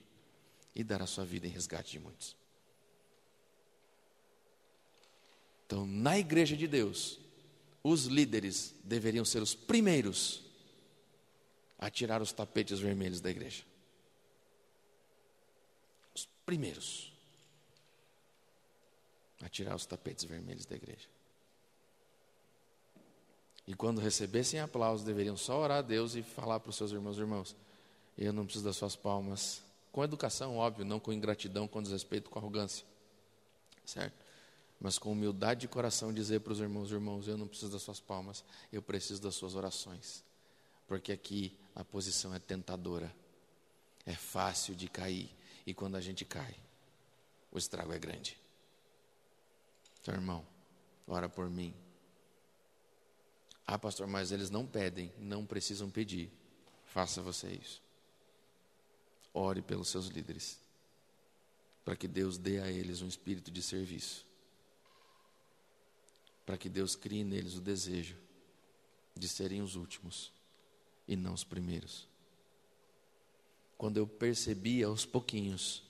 [0.76, 2.36] e dar a sua vida em resgate de muitos.
[5.66, 7.20] Então, na igreja de Deus,
[7.84, 10.45] os líderes deveriam ser os primeiros
[11.86, 13.64] a tirar os tapetes vermelhos da igreja.
[16.16, 17.14] Os primeiros
[19.44, 21.08] a tirar os tapetes vermelhos da igreja.
[23.68, 27.20] E quando recebessem aplausos, deveriam só orar a Deus e falar para os seus irmãos:
[27.20, 27.56] irmãos,
[28.18, 29.62] eu não preciso das suas palmas.
[29.92, 32.84] Com educação, óbvio, não com ingratidão, com desrespeito, com arrogância.
[33.86, 34.16] Certo?
[34.80, 38.00] Mas com humildade de coração, dizer para os irmãos: irmãos, eu não preciso das suas
[38.00, 40.25] palmas, eu preciso das suas orações.
[40.88, 43.14] Porque aqui a posição é tentadora,
[44.06, 45.30] é fácil de cair.
[45.66, 46.56] E quando a gente cai,
[47.52, 48.38] o estrago é grande.
[50.02, 50.46] Então, irmão,
[51.08, 51.74] ora por mim,
[53.66, 56.32] ah, pastor, mas eles não pedem, não precisam pedir.
[56.86, 57.82] Faça você isso.
[59.34, 60.60] Ore pelos seus líderes,
[61.84, 64.26] para que Deus dê a eles um espírito de serviço,
[66.46, 68.16] para que Deus crie neles o desejo
[69.16, 70.35] de serem os últimos
[71.08, 72.08] e não os primeiros.
[73.78, 75.84] Quando eu percebi aos pouquinhos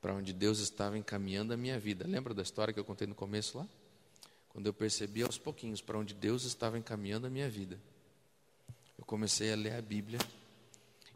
[0.00, 3.14] para onde Deus estava encaminhando a minha vida, lembra da história que eu contei no
[3.14, 3.66] começo lá?
[4.58, 7.78] quando eu percebi aos pouquinhos para onde Deus estava encaminhando a minha vida,
[8.98, 10.18] eu comecei a ler a Bíblia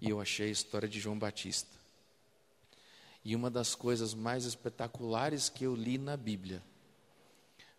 [0.00, 1.76] e eu achei a história de João Batista.
[3.24, 6.62] E uma das coisas mais espetaculares que eu li na Bíblia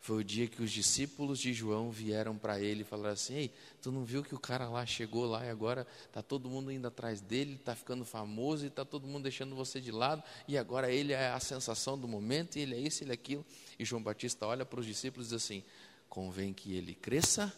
[0.04, 3.54] foi o dia que os discípulos de João vieram para ele e falaram assim: Ei,
[3.82, 6.86] tu não viu que o cara lá chegou lá e agora está todo mundo indo
[6.86, 10.91] atrás dele, está ficando famoso e está todo mundo deixando você de lado, e agora
[10.91, 13.45] ele é a sensação do momento, e ele é isso, ele é aquilo.
[13.80, 15.64] E João Batista olha para os discípulos e diz assim:
[16.10, 17.54] Convém que ele cresça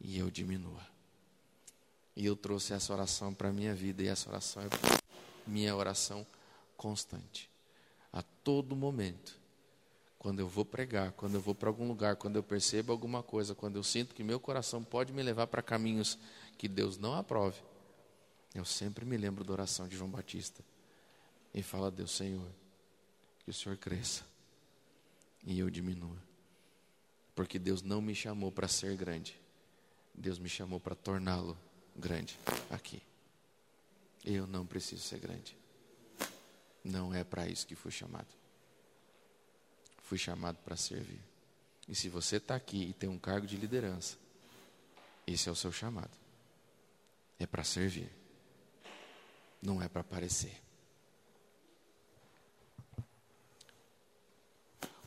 [0.00, 0.86] e eu diminua.
[2.14, 4.68] E eu trouxe essa oração para a minha vida, e essa oração é
[5.48, 6.24] minha oração
[6.76, 7.50] constante,
[8.12, 9.42] a todo momento
[10.24, 13.54] quando eu vou pregar, quando eu vou para algum lugar, quando eu percebo alguma coisa,
[13.54, 16.18] quando eu sinto que meu coração pode me levar para caminhos
[16.56, 17.60] que Deus não aprove,
[18.54, 20.64] eu sempre me lembro da oração de João Batista
[21.52, 22.48] e falo a Deus, Senhor,
[23.40, 24.24] que o Senhor cresça
[25.44, 26.16] e eu diminua.
[27.34, 29.38] Porque Deus não me chamou para ser grande,
[30.14, 31.54] Deus me chamou para torná-lo
[31.94, 32.38] grande
[32.70, 33.02] aqui.
[34.24, 35.54] Eu não preciso ser grande.
[36.82, 38.43] Não é para isso que fui chamado.
[40.04, 41.20] Fui chamado para servir.
[41.88, 44.16] E se você está aqui e tem um cargo de liderança,
[45.26, 46.10] esse é o seu chamado.
[47.38, 48.10] É para servir.
[49.60, 50.62] Não é para aparecer.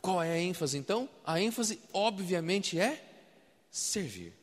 [0.01, 1.09] Qual é a ênfase então?
[1.25, 3.03] A ênfase, obviamente, é
[3.69, 4.33] servir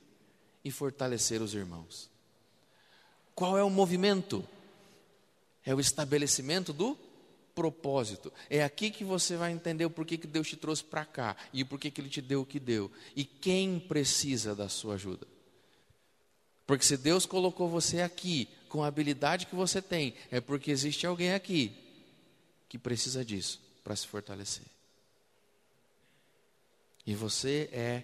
[0.65, 2.11] e fortalecer os irmãos.
[3.35, 4.47] Qual é o movimento?
[5.65, 6.97] É o estabelecimento do
[7.55, 8.33] propósito.
[8.51, 11.65] É aqui que você vai entender o porquê que Deus te trouxe para cá e
[11.65, 12.91] porquê que Ele te deu o que deu.
[13.15, 15.27] E quem precisa da sua ajuda.
[16.67, 21.07] Porque se Deus colocou você aqui com a habilidade que você tem, é porque existe
[21.07, 21.73] alguém aqui
[22.69, 24.65] que precisa disso para se fortalecer.
[27.07, 28.03] E você é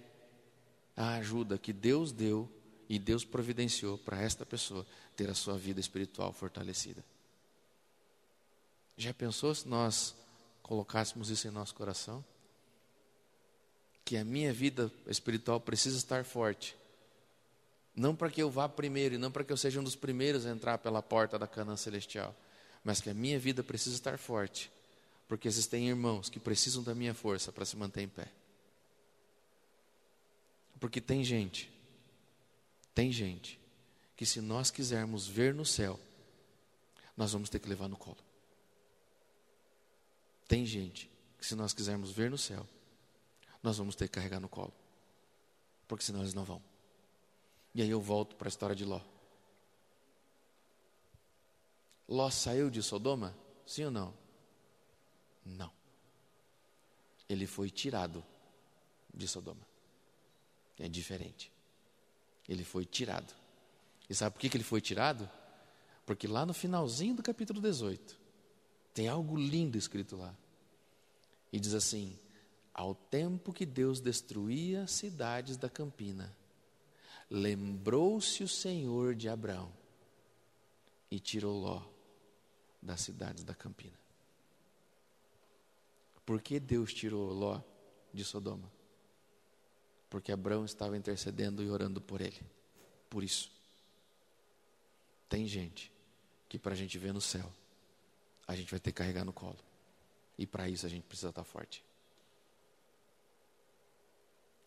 [0.95, 2.49] a ajuda que Deus deu
[2.87, 4.85] e Deus providenciou para esta pessoa
[5.15, 7.03] ter a sua vida espiritual fortalecida.
[8.97, 10.15] Já pensou se nós
[10.61, 12.23] colocássemos isso em nosso coração?
[14.05, 16.75] Que a minha vida espiritual precisa estar forte.
[17.95, 20.45] Não para que eu vá primeiro e não para que eu seja um dos primeiros
[20.45, 22.35] a entrar pela porta da Canaã celestial,
[22.83, 24.71] mas que a minha vida precisa estar forte,
[25.27, 28.27] porque existem irmãos que precisam da minha força para se manter em pé.
[30.79, 31.71] Porque tem gente,
[32.95, 33.59] tem gente,
[34.15, 35.99] que se nós quisermos ver no céu,
[37.15, 38.17] nós vamos ter que levar no colo.
[40.51, 42.67] Tem gente que, se nós quisermos ver no céu,
[43.63, 44.73] nós vamos ter que carregar no colo,
[45.87, 46.61] porque senão eles não vão.
[47.73, 48.99] E aí eu volto para a história de Ló.
[52.05, 53.33] Ló saiu de Sodoma?
[53.65, 54.13] Sim ou não?
[55.45, 55.71] Não.
[57.29, 58.21] Ele foi tirado
[59.13, 59.65] de Sodoma.
[60.77, 61.49] É diferente.
[62.45, 63.33] Ele foi tirado.
[64.09, 65.29] E sabe por que, ele foi tirado?
[66.05, 68.19] Porque lá no finalzinho do capítulo 18,
[68.93, 70.35] tem algo lindo escrito lá.
[71.51, 72.17] E diz assim:
[72.73, 76.35] Ao tempo que Deus destruía as cidades da campina,
[77.29, 79.71] lembrou-se o Senhor de Abraão
[81.09, 81.83] e tirou Ló
[82.81, 83.99] das cidades da campina.
[86.25, 87.61] Por que Deus tirou Ló
[88.13, 88.71] de Sodoma?
[90.09, 92.41] Porque Abraão estava intercedendo e orando por ele.
[93.09, 93.51] Por isso.
[95.29, 95.91] Tem gente
[96.49, 97.51] que para a gente ver no céu,
[98.45, 99.57] a gente vai ter que carregar no colo.
[100.41, 101.85] E para isso a gente precisa estar forte.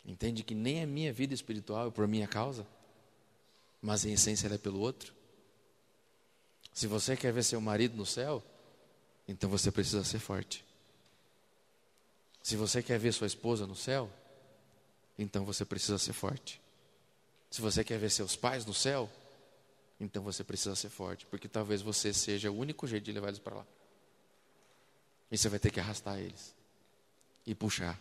[0.05, 2.65] Entende que nem a minha vida espiritual é por minha causa,
[3.81, 5.13] mas em essência ela é pelo outro.
[6.71, 8.41] Se você quer ver seu marido no céu,
[9.27, 10.63] então você precisa ser forte.
[12.41, 14.09] Se você quer ver sua esposa no céu,
[15.19, 16.61] então você precisa ser forte.
[17.51, 19.11] Se você quer ver seus pais no céu,
[19.99, 23.39] então você precisa ser forte, porque talvez você seja o único jeito de levar eles
[23.39, 23.67] para lá.
[25.31, 26.55] E você vai ter que arrastar eles
[27.45, 27.99] e puxar,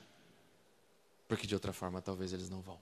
[1.29, 2.79] porque de outra forma talvez eles não vão.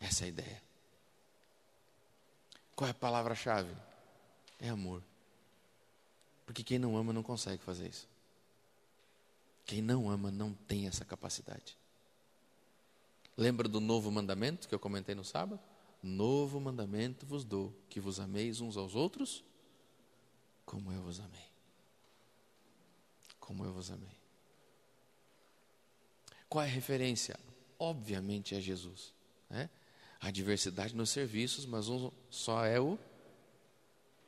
[0.00, 0.62] Essa é a ideia.
[2.74, 3.74] Qual é a palavra-chave?
[4.60, 5.02] É amor.
[6.46, 8.08] Porque quem não ama não consegue fazer isso.
[9.66, 11.76] Quem não ama não tem essa capacidade.
[13.36, 15.60] Lembra do novo mandamento que eu comentei no sábado?
[16.02, 19.44] Novo mandamento vos dou, que vos ameis uns aos outros,
[20.68, 21.48] como eu vos amei.
[23.40, 24.18] Como eu vos amei.
[26.46, 27.40] Qual é a referência?
[27.78, 29.14] Obviamente é Jesus.
[29.48, 29.70] Né?
[30.20, 32.98] Há diversidade nos serviços, mas um só é o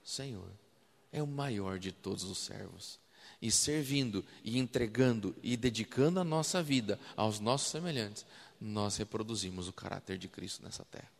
[0.02, 0.50] Senhor.
[1.12, 2.98] É o maior de todos os servos.
[3.42, 8.24] E servindo, e entregando, e dedicando a nossa vida aos nossos semelhantes,
[8.58, 11.10] nós reproduzimos o caráter de Cristo nessa terra.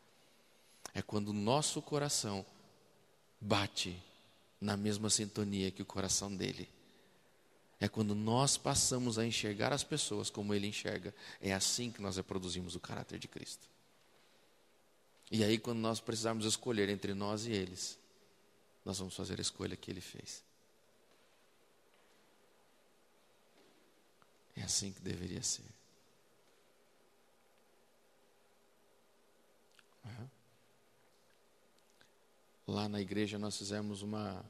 [0.94, 2.44] É quando o nosso coração
[3.38, 4.02] bate
[4.60, 6.68] na mesma sintonia que o coração dele.
[7.80, 11.14] É quando nós passamos a enxergar as pessoas como ele enxerga.
[11.40, 13.66] É assim que nós reproduzimos o caráter de Cristo.
[15.30, 17.98] E aí, quando nós precisarmos escolher entre nós e eles,
[18.84, 20.42] nós vamos fazer a escolha que ele fez.
[24.56, 25.64] É assim que deveria ser.
[32.70, 34.44] Lá na igreja nós fizemos uma,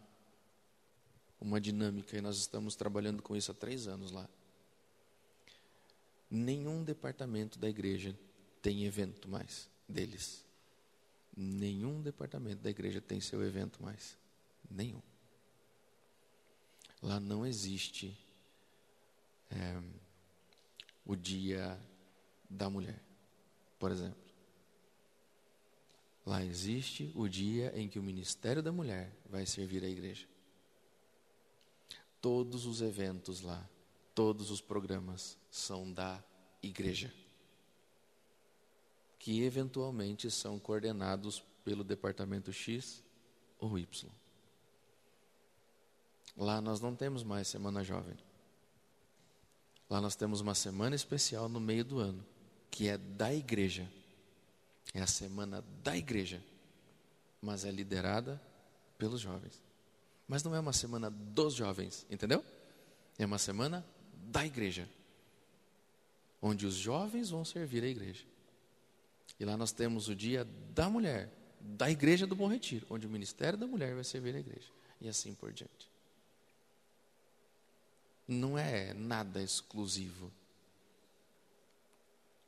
[1.41, 4.29] uma dinâmica e nós estamos trabalhando com isso há três anos lá.
[6.31, 8.14] Nenhum departamento da igreja
[8.61, 10.45] tem evento mais deles.
[11.35, 14.18] Nenhum departamento da igreja tem seu evento mais.
[14.71, 15.01] Nenhum.
[17.03, 18.14] Lá não existe
[19.51, 19.83] é,
[21.07, 21.81] o dia
[22.51, 23.03] da mulher,
[23.79, 24.30] por exemplo.
[26.31, 30.28] Lá existe o dia em que o ministério da mulher vai servir a igreja.
[32.20, 33.68] Todos os eventos lá,
[34.14, 36.22] todos os programas são da
[36.62, 37.12] igreja
[39.18, 43.03] que eventualmente são coordenados pelo departamento X
[43.59, 44.09] ou Y.
[46.37, 48.16] Lá nós não temos mais Semana Jovem.
[49.91, 52.24] Lá nós temos uma semana especial no meio do ano,
[52.70, 53.91] que é da igreja.
[54.93, 56.43] É a semana da igreja,
[57.41, 58.41] mas é liderada
[58.99, 59.61] pelos jovens.
[60.26, 62.45] Mas não é uma semana dos jovens, entendeu?
[63.18, 64.88] É uma semana da igreja,
[66.41, 68.24] onde os jovens vão servir a igreja.
[69.38, 71.30] E lá nós temos o dia da mulher,
[71.61, 74.68] da igreja do Bom Retiro, onde o ministério da mulher vai servir a igreja.
[75.01, 75.88] E assim por diante.
[78.28, 80.30] Não é nada exclusivo.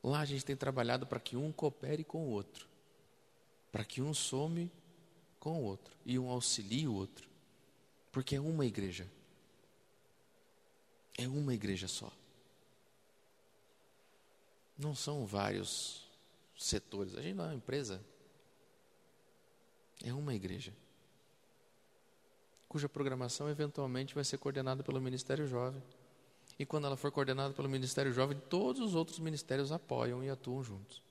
[0.03, 2.67] Lá a gente tem trabalhado para que um coopere com o outro,
[3.71, 4.69] para que um some
[5.39, 7.29] com o outro e um auxilie o outro,
[8.11, 9.07] porque é uma igreja.
[11.17, 12.11] É uma igreja só.
[14.77, 16.05] Não são vários
[16.57, 17.15] setores.
[17.15, 18.03] A gente não é uma empresa.
[20.03, 20.73] É uma igreja.
[22.67, 25.81] Cuja programação eventualmente vai ser coordenada pelo Ministério Jovem.
[26.57, 30.63] E quando ela for coordenada pelo Ministério Jovem, todos os outros ministérios apoiam e atuam
[30.63, 31.01] juntos.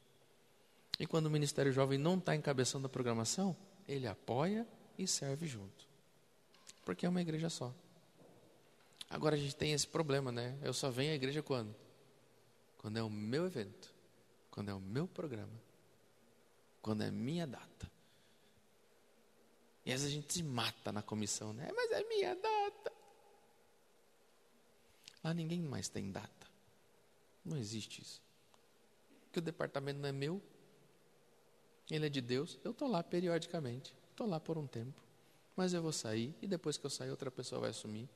[0.99, 3.57] E quando o Ministério Jovem não está encabeçando a programação,
[3.88, 4.66] ele apoia
[4.99, 5.86] e serve junto.
[6.84, 7.72] Porque é uma igreja só.
[9.11, 10.57] Agora a gente tem esse problema, né?
[10.62, 11.74] Eu só venho à igreja quando?
[12.78, 13.93] Quando é o meu evento
[14.53, 15.61] quando é o meu programa,
[16.82, 17.90] quando é minha data.
[19.84, 21.70] E às vezes a gente se mata na comissão, né?
[21.74, 22.82] Mas é minha data.
[25.23, 26.47] Lá ninguém mais tem data.
[27.45, 28.20] Não existe isso.
[29.31, 30.43] Que o departamento não é meu,
[31.91, 32.59] ele é de Deus.
[32.64, 35.01] Eu estou lá periodicamente, estou lá por um tempo.
[35.57, 38.09] Mas eu vou sair e depois que eu sair, outra pessoa vai assumir.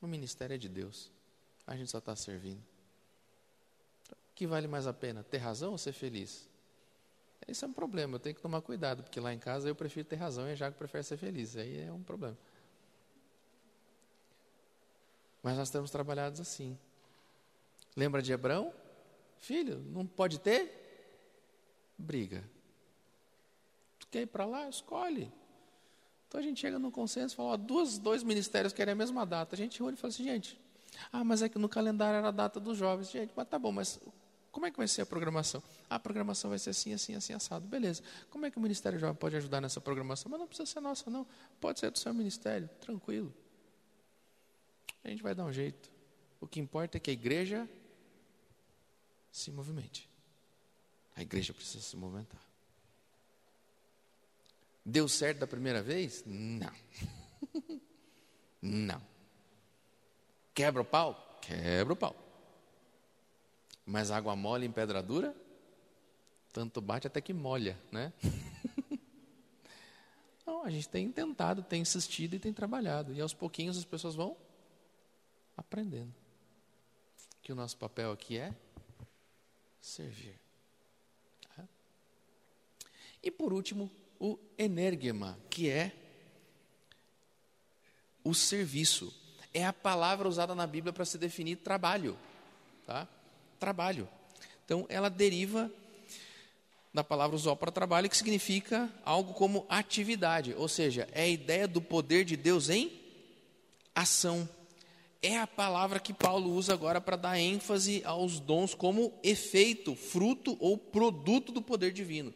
[0.00, 1.10] O ministério é de Deus.
[1.66, 2.70] A gente só está servindo
[4.40, 6.48] que vale mais a pena, ter razão ou ser feliz?
[7.46, 10.08] Esse é um problema, eu tenho que tomar cuidado, porque lá em casa eu prefiro
[10.08, 11.58] ter razão e a Jaco prefere ser feliz.
[11.58, 12.38] Aí é um problema.
[15.42, 16.78] Mas nós temos trabalhado assim.
[17.96, 18.72] Lembra de Hebrão?
[19.38, 20.78] Filho, não pode ter?
[21.96, 22.44] Briga.
[23.98, 24.68] Tu quer ir para lá?
[24.68, 25.32] Escolhe.
[26.28, 29.26] Então a gente chega num consenso e fala: ó, duas, dois ministérios querem a mesma
[29.26, 29.54] data.
[29.54, 30.60] A gente olha e fala assim: gente,
[31.12, 33.10] ah, mas é que no calendário era a data dos jovens.
[33.10, 33.98] Gente, mas tá bom, mas
[34.52, 35.62] Como é que vai ser a programação?
[35.88, 37.66] Ah, a programação vai ser assim, assim, assim, assado.
[37.66, 38.02] Beleza.
[38.30, 40.30] Como é que o Ministério Jovem pode ajudar nessa programação?
[40.30, 41.26] Mas não precisa ser nossa, não.
[41.60, 43.32] Pode ser do seu ministério, tranquilo.
[45.04, 45.90] A gente vai dar um jeito.
[46.40, 47.68] O que importa é que a igreja
[49.30, 50.08] se movimente.
[51.16, 52.40] A igreja precisa se movimentar.
[54.84, 56.24] Deu certo da primeira vez?
[56.26, 56.72] Não.
[58.60, 59.00] Não.
[60.54, 61.38] Quebra o pau?
[61.40, 62.16] Quebra o pau.
[63.86, 65.34] Mas água mole em pedra dura?
[66.52, 68.12] Tanto bate até que molha, né?
[70.46, 73.14] Não, a gente tem tentado, tem insistido e tem trabalhado.
[73.14, 74.36] E aos pouquinhos as pessoas vão
[75.60, 76.12] aprendendo.
[77.42, 78.54] Que o nosso papel aqui é
[79.80, 80.38] servir.
[81.54, 81.64] Tá?
[83.22, 85.92] E por último, o energema, que é
[88.24, 89.14] o serviço.
[89.52, 92.18] É a palavra usada na Bíblia para se definir trabalho.
[92.86, 93.06] Tá?
[93.58, 94.08] Trabalho.
[94.64, 95.70] Então, ela deriva
[96.92, 101.68] da palavra usual para trabalho, que significa algo como atividade, ou seja, é a ideia
[101.68, 103.00] do poder de Deus em
[103.94, 104.48] ação.
[105.22, 110.56] É a palavra que Paulo usa agora para dar ênfase aos dons como efeito, fruto
[110.58, 112.32] ou produto do poder divino.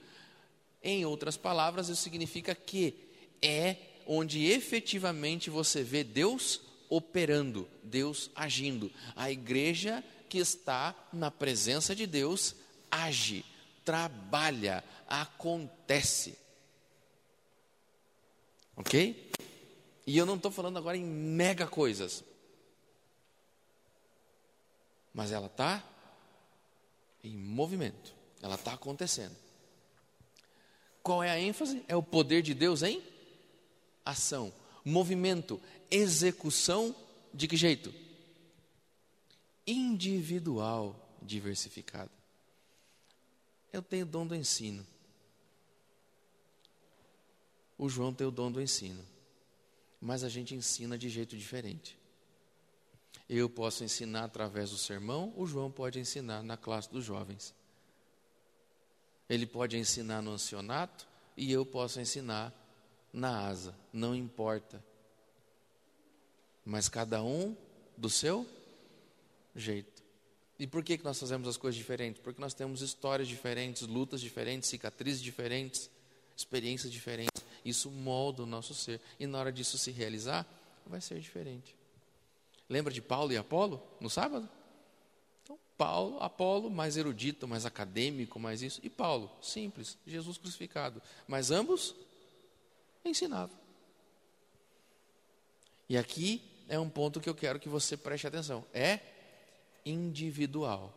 [0.83, 2.95] Em outras palavras, isso significa que
[3.41, 3.77] é
[4.07, 6.61] onde efetivamente você vê Deus
[6.91, 8.93] operando, Deus agindo.
[9.17, 12.55] A igreja que está na presença de Deus
[12.91, 13.45] age,
[13.83, 16.39] trabalha, acontece.
[18.77, 19.31] Ok?
[20.07, 22.23] E eu não estou falando agora em mega coisas,
[25.15, 25.83] mas ela está
[27.23, 28.13] em movimento,
[28.43, 29.37] ela está acontecendo.
[31.03, 31.85] Qual é a ênfase?
[31.87, 33.01] É o poder de Deus em
[34.05, 34.53] ação,
[34.85, 35.61] movimento,
[35.91, 36.95] execução
[37.33, 37.95] de que jeito?
[39.67, 42.11] Individual, diversificado.
[43.73, 44.87] Eu tenho o dom do ensino.
[47.77, 49.05] O João tem o dom do ensino.
[50.01, 51.99] Mas a gente ensina de jeito diferente.
[53.29, 57.55] Eu posso ensinar através do sermão, o João pode ensinar na classe dos jovens.
[59.29, 61.07] Ele pode ensinar no ancionato
[61.37, 62.53] e eu posso ensinar
[63.13, 64.85] na asa, não importa.
[66.65, 67.57] Mas cada um
[67.97, 68.47] do seu
[69.55, 70.03] jeito.
[70.59, 72.21] E por que, que nós fazemos as coisas diferentes?
[72.23, 75.91] Porque nós temos histórias diferentes, lutas diferentes, cicatrizes diferentes,
[76.37, 77.43] experiências diferentes.
[77.65, 79.01] Isso molda o nosso ser.
[79.19, 80.47] E na hora disso se realizar,
[80.87, 81.75] vai ser diferente.
[82.75, 84.49] Lembra de Paulo e Apolo no sábado?
[85.79, 88.81] Paulo, Apolo, mais erudito, mais acadêmico, mais isso.
[88.83, 91.01] E Paulo, simples, Jesus crucificado.
[91.29, 91.95] Mas ambos
[93.05, 93.57] ensinavam.
[95.89, 98.67] E aqui é um ponto que eu quero que você preste atenção.
[98.75, 98.99] É
[99.87, 100.93] individual,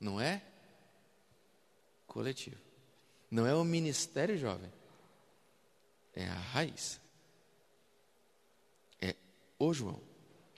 [0.00, 0.42] não é
[2.08, 2.60] coletivo.
[3.30, 4.72] Não é o ministério jovem.
[6.12, 7.00] É a raiz.
[9.00, 9.14] É
[9.56, 10.05] o João.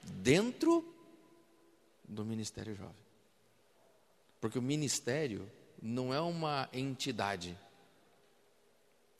[0.08, 0.94] Dentro
[2.04, 2.94] do ministério jovem.
[4.40, 5.50] Porque o ministério
[5.82, 7.58] não é uma entidade.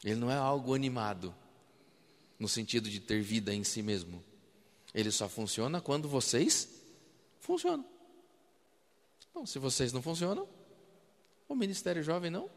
[0.04, 1.34] Ele não é algo animado,
[2.38, 4.22] no sentido de ter vida em si mesmo.
[4.94, 6.68] Ele só funciona quando vocês
[7.40, 7.84] funcionam.
[9.34, 10.48] Bom, se vocês não funcionam,
[11.48, 12.48] o ministério jovem não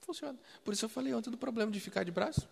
[0.00, 0.38] funciona.
[0.64, 2.48] Por isso eu falei ontem do problema de ficar de braço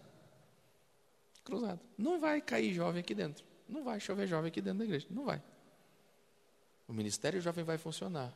[1.45, 1.81] cruzado.
[1.97, 3.45] Não vai cair jovem aqui dentro.
[3.69, 5.07] Não vai chover jovem aqui dentro da igreja.
[5.11, 5.43] Não vai.
[6.87, 8.33] O ministério jovem vai funcionar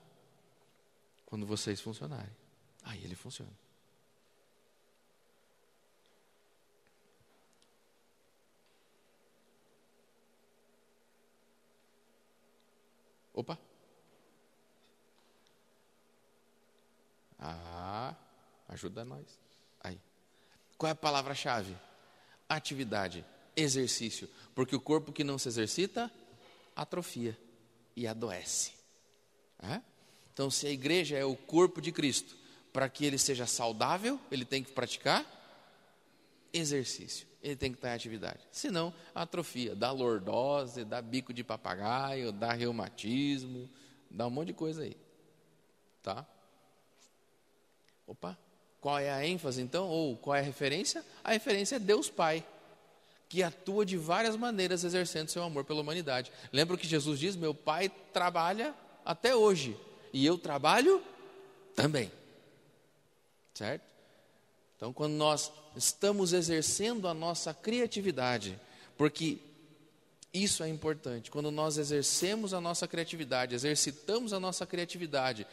[1.24, 2.35] quando vocês funcionarem.
[2.82, 3.52] Aí ele funciona.
[13.32, 13.59] Opa.
[17.39, 18.15] Ah,
[18.69, 19.39] ajuda nós.
[19.81, 19.98] Aí.
[20.77, 21.77] Qual é a palavra-chave?
[22.48, 23.24] Atividade,
[23.56, 24.28] exercício.
[24.55, 26.10] Porque o corpo que não se exercita,
[26.74, 27.36] atrofia
[27.97, 28.72] e adoece.
[29.62, 29.81] É?
[30.32, 32.36] Então, se a igreja é o corpo de Cristo,
[32.72, 35.27] para que ele seja saudável, ele tem que praticar
[36.52, 38.40] exercício, ele tem que estar em atividade.
[38.51, 43.68] Senão, atrofia, dá lordose, dá bico de papagaio, dá reumatismo,
[44.10, 44.97] dá um monte de coisa aí.
[46.02, 46.27] Tá?
[48.06, 48.39] Opa,
[48.81, 49.89] qual é a ênfase então?
[49.89, 51.05] Ou qual é a referência?
[51.22, 52.47] A referência é Deus Pai,
[53.31, 56.32] que atua de várias maneiras exercendo seu amor pela humanidade.
[56.52, 57.36] Lembra que Jesus diz?
[57.36, 58.74] Meu Pai trabalha
[59.05, 59.77] até hoje
[60.12, 61.01] e eu trabalho
[61.77, 62.11] também.
[63.55, 63.85] Certo?
[64.77, 68.59] Então, quando nós estamos exercendo a nossa criatividade,
[68.98, 69.39] porque
[70.35, 75.47] isso é importante, quando nós exercemos a nossa criatividade, exercitamos a nossa criatividade,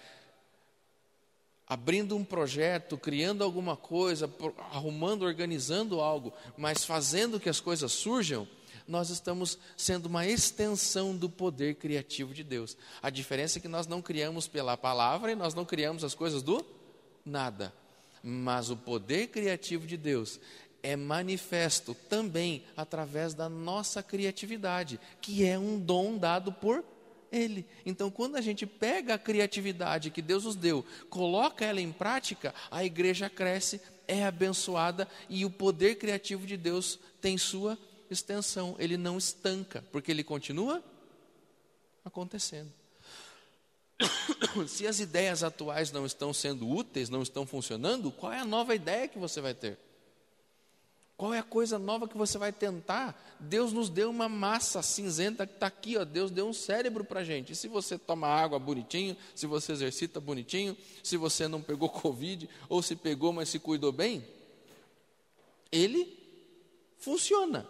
[1.68, 4.31] abrindo um projeto, criando alguma coisa,
[4.72, 8.48] arrumando, organizando algo, mas fazendo que as coisas surjam,
[8.88, 12.77] nós estamos sendo uma extensão do poder criativo de Deus.
[13.02, 16.41] A diferença é que nós não criamos pela palavra e nós não criamos as coisas
[16.41, 16.65] do
[17.26, 17.73] nada.
[18.23, 20.39] Mas o poder criativo de Deus
[20.81, 26.84] é manifesto também através da nossa criatividade, que é um dom dado por
[27.31, 27.65] ele.
[27.85, 32.53] Então, quando a gente pega a criatividade que Deus nos deu, coloca ela em prática,
[32.71, 37.77] a igreja cresce, é abençoada e o poder criativo de Deus tem sua
[38.09, 38.75] extensão.
[38.79, 40.83] Ele não estanca, porque ele continua
[42.05, 42.71] acontecendo.
[44.67, 48.75] Se as ideias atuais não estão sendo úteis, não estão funcionando, qual é a nova
[48.75, 49.77] ideia que você vai ter?
[51.18, 53.19] Qual é a coisa nova que você vai tentar?
[53.39, 56.06] Deus nos deu uma massa cinzenta que está aqui, ó.
[56.06, 57.53] Deus deu um cérebro para a gente.
[57.53, 62.48] E se você toma água bonitinho, se você exercita bonitinho, se você não pegou Covid,
[62.69, 64.23] ou se pegou, mas se cuidou bem,
[65.72, 66.15] ele
[66.99, 67.68] funciona.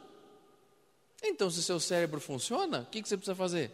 [1.24, 3.72] Então, se seu cérebro funciona, o que, que você precisa fazer?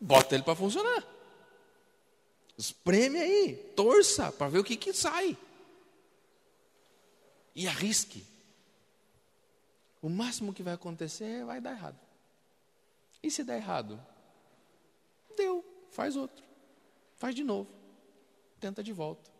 [0.00, 1.06] Bota ele para funcionar.
[2.56, 5.36] Espreme aí, torça para ver o que, que sai
[7.54, 8.26] e arrisque.
[10.00, 11.98] O máximo que vai acontecer é vai dar errado.
[13.22, 14.04] E se der errado?
[15.36, 16.44] Deu, faz outro.
[17.16, 17.70] Faz de novo.
[18.58, 19.30] Tenta de volta.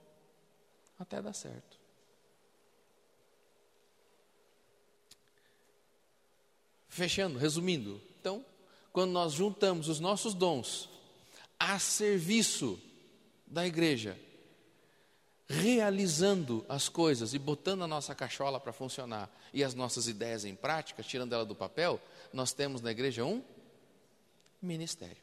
[0.98, 1.80] Até dar certo.
[6.89, 8.01] Fechando, resumindo.
[8.20, 8.44] Então,
[8.93, 10.89] quando nós juntamos os nossos dons
[11.59, 12.80] a serviço
[13.47, 14.18] da igreja,
[15.52, 20.54] realizando as coisas e botando a nossa cachola para funcionar e as nossas ideias em
[20.54, 22.00] prática, tirando ela do papel,
[22.32, 23.42] nós temos na igreja um
[24.62, 25.18] ministério.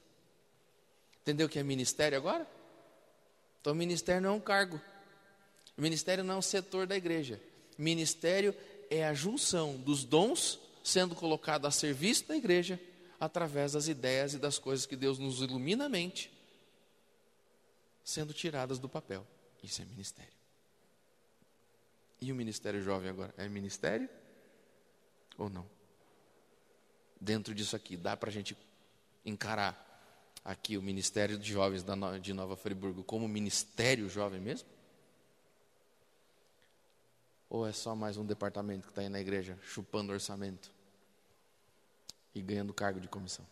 [1.21, 2.47] Entendeu o que é ministério agora?
[3.59, 4.79] Então, ministério não é um cargo.
[5.75, 7.41] Ministério não é um setor da igreja.
[7.75, 8.55] Ministério
[8.89, 12.79] é a junção dos dons sendo colocado a serviço da igreja
[13.19, 16.31] através das ideias e das coisas que Deus nos ilumina a mente,
[18.03, 19.25] sendo tiradas do papel.
[19.63, 20.33] Isso é ministério.
[22.21, 23.33] E o ministério jovem agora?
[23.37, 24.09] É ministério
[25.37, 25.65] ou não?
[27.19, 28.57] Dentro disso aqui, dá para a gente
[29.25, 29.85] encarar
[30.43, 31.83] aqui o Ministério de Jovens
[32.21, 34.67] de Nova Friburgo como ministério jovem mesmo?
[37.49, 40.71] Ou é só mais um departamento que está aí na igreja chupando orçamento
[42.33, 43.45] e ganhando cargo de comissão?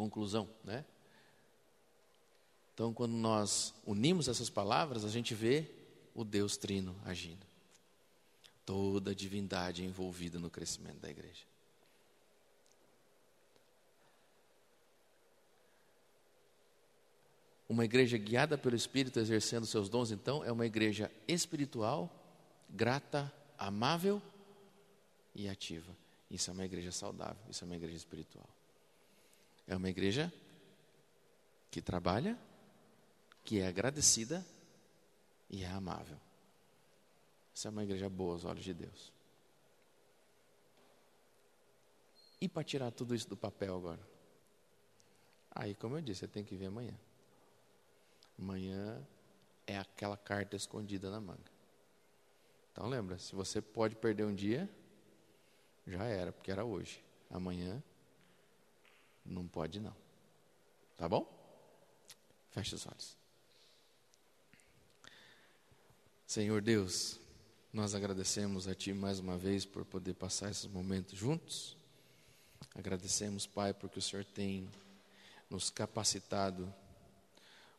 [0.00, 0.82] Conclusão, né?
[2.72, 5.70] Então, quando nós unimos essas palavras, a gente vê
[6.14, 7.46] o Deus Trino agindo.
[8.64, 11.44] Toda a divindade envolvida no crescimento da igreja.
[17.68, 22.10] Uma igreja guiada pelo Espírito, exercendo seus dons, então, é uma igreja espiritual,
[22.70, 24.22] grata, amável
[25.34, 25.94] e ativa.
[26.30, 28.48] Isso é uma igreja saudável, isso é uma igreja espiritual.
[29.70, 30.32] É uma igreja
[31.70, 32.36] que trabalha,
[33.44, 34.44] que é agradecida
[35.48, 36.18] e é amável.
[37.54, 39.12] Essa é uma igreja boa aos olhos de Deus.
[42.40, 44.00] E para tirar tudo isso do papel agora?
[45.52, 46.98] Aí, como eu disse, você tem que ver amanhã.
[48.36, 49.00] Amanhã
[49.68, 51.52] é aquela carta escondida na manga.
[52.72, 54.68] Então lembra, se você pode perder um dia,
[55.86, 57.04] já era, porque era hoje.
[57.30, 57.80] Amanhã
[59.32, 59.94] não pode não.
[60.96, 61.26] Tá bom?
[62.50, 63.16] Feche os olhos.
[66.26, 67.18] Senhor Deus,
[67.72, 71.76] nós agradecemos a Ti mais uma vez por poder passar esses momentos juntos.
[72.74, 74.68] Agradecemos, Pai, porque o Senhor tem
[75.48, 76.72] nos capacitado,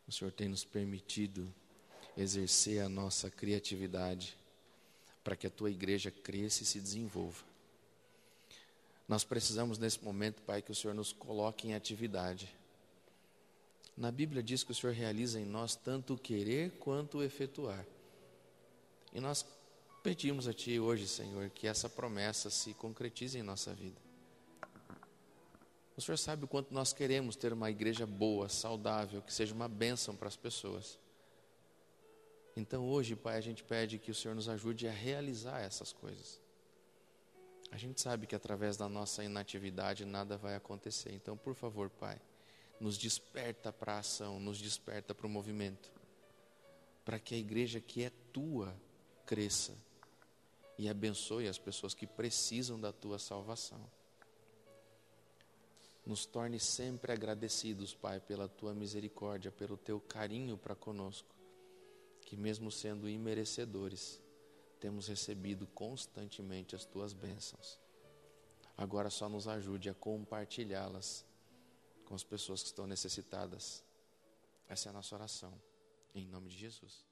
[0.07, 1.53] o Senhor tem nos permitido
[2.17, 4.37] exercer a nossa criatividade
[5.23, 7.50] para que a Tua igreja cresça e se desenvolva.
[9.11, 12.47] Nós precisamos nesse momento, Pai, que o Senhor nos coloque em atividade.
[13.97, 17.85] Na Bíblia diz que o Senhor realiza em nós tanto o querer quanto o efetuar.
[19.11, 19.45] E nós
[20.01, 23.99] pedimos a Ti hoje, Senhor, que essa promessa se concretize em nossa vida.
[25.97, 29.67] O Senhor sabe o quanto nós queremos ter uma igreja boa, saudável, que seja uma
[29.67, 30.97] bênção para as pessoas.
[32.55, 36.39] Então hoje, Pai, a gente pede que o Senhor nos ajude a realizar essas coisas.
[37.71, 41.13] A gente sabe que através da nossa inatividade nada vai acontecer.
[41.13, 42.19] Então, por favor, Pai,
[42.79, 45.91] nos desperta para a ação, nos desperta para o movimento,
[47.05, 48.75] para que a igreja que é tua
[49.25, 49.73] cresça
[50.77, 53.79] e abençoe as pessoas que precisam da tua salvação.
[56.05, 61.29] nos torne sempre agradecidos, Pai, pela tua misericórdia, pelo teu carinho para conosco,
[62.21, 64.20] que mesmo sendo imerecedores,
[64.81, 67.79] temos recebido constantemente as tuas bênçãos.
[68.75, 71.23] Agora só nos ajude a compartilhá-las
[72.03, 73.83] com as pessoas que estão necessitadas.
[74.67, 75.53] Essa é a nossa oração.
[76.15, 77.10] Em nome de Jesus.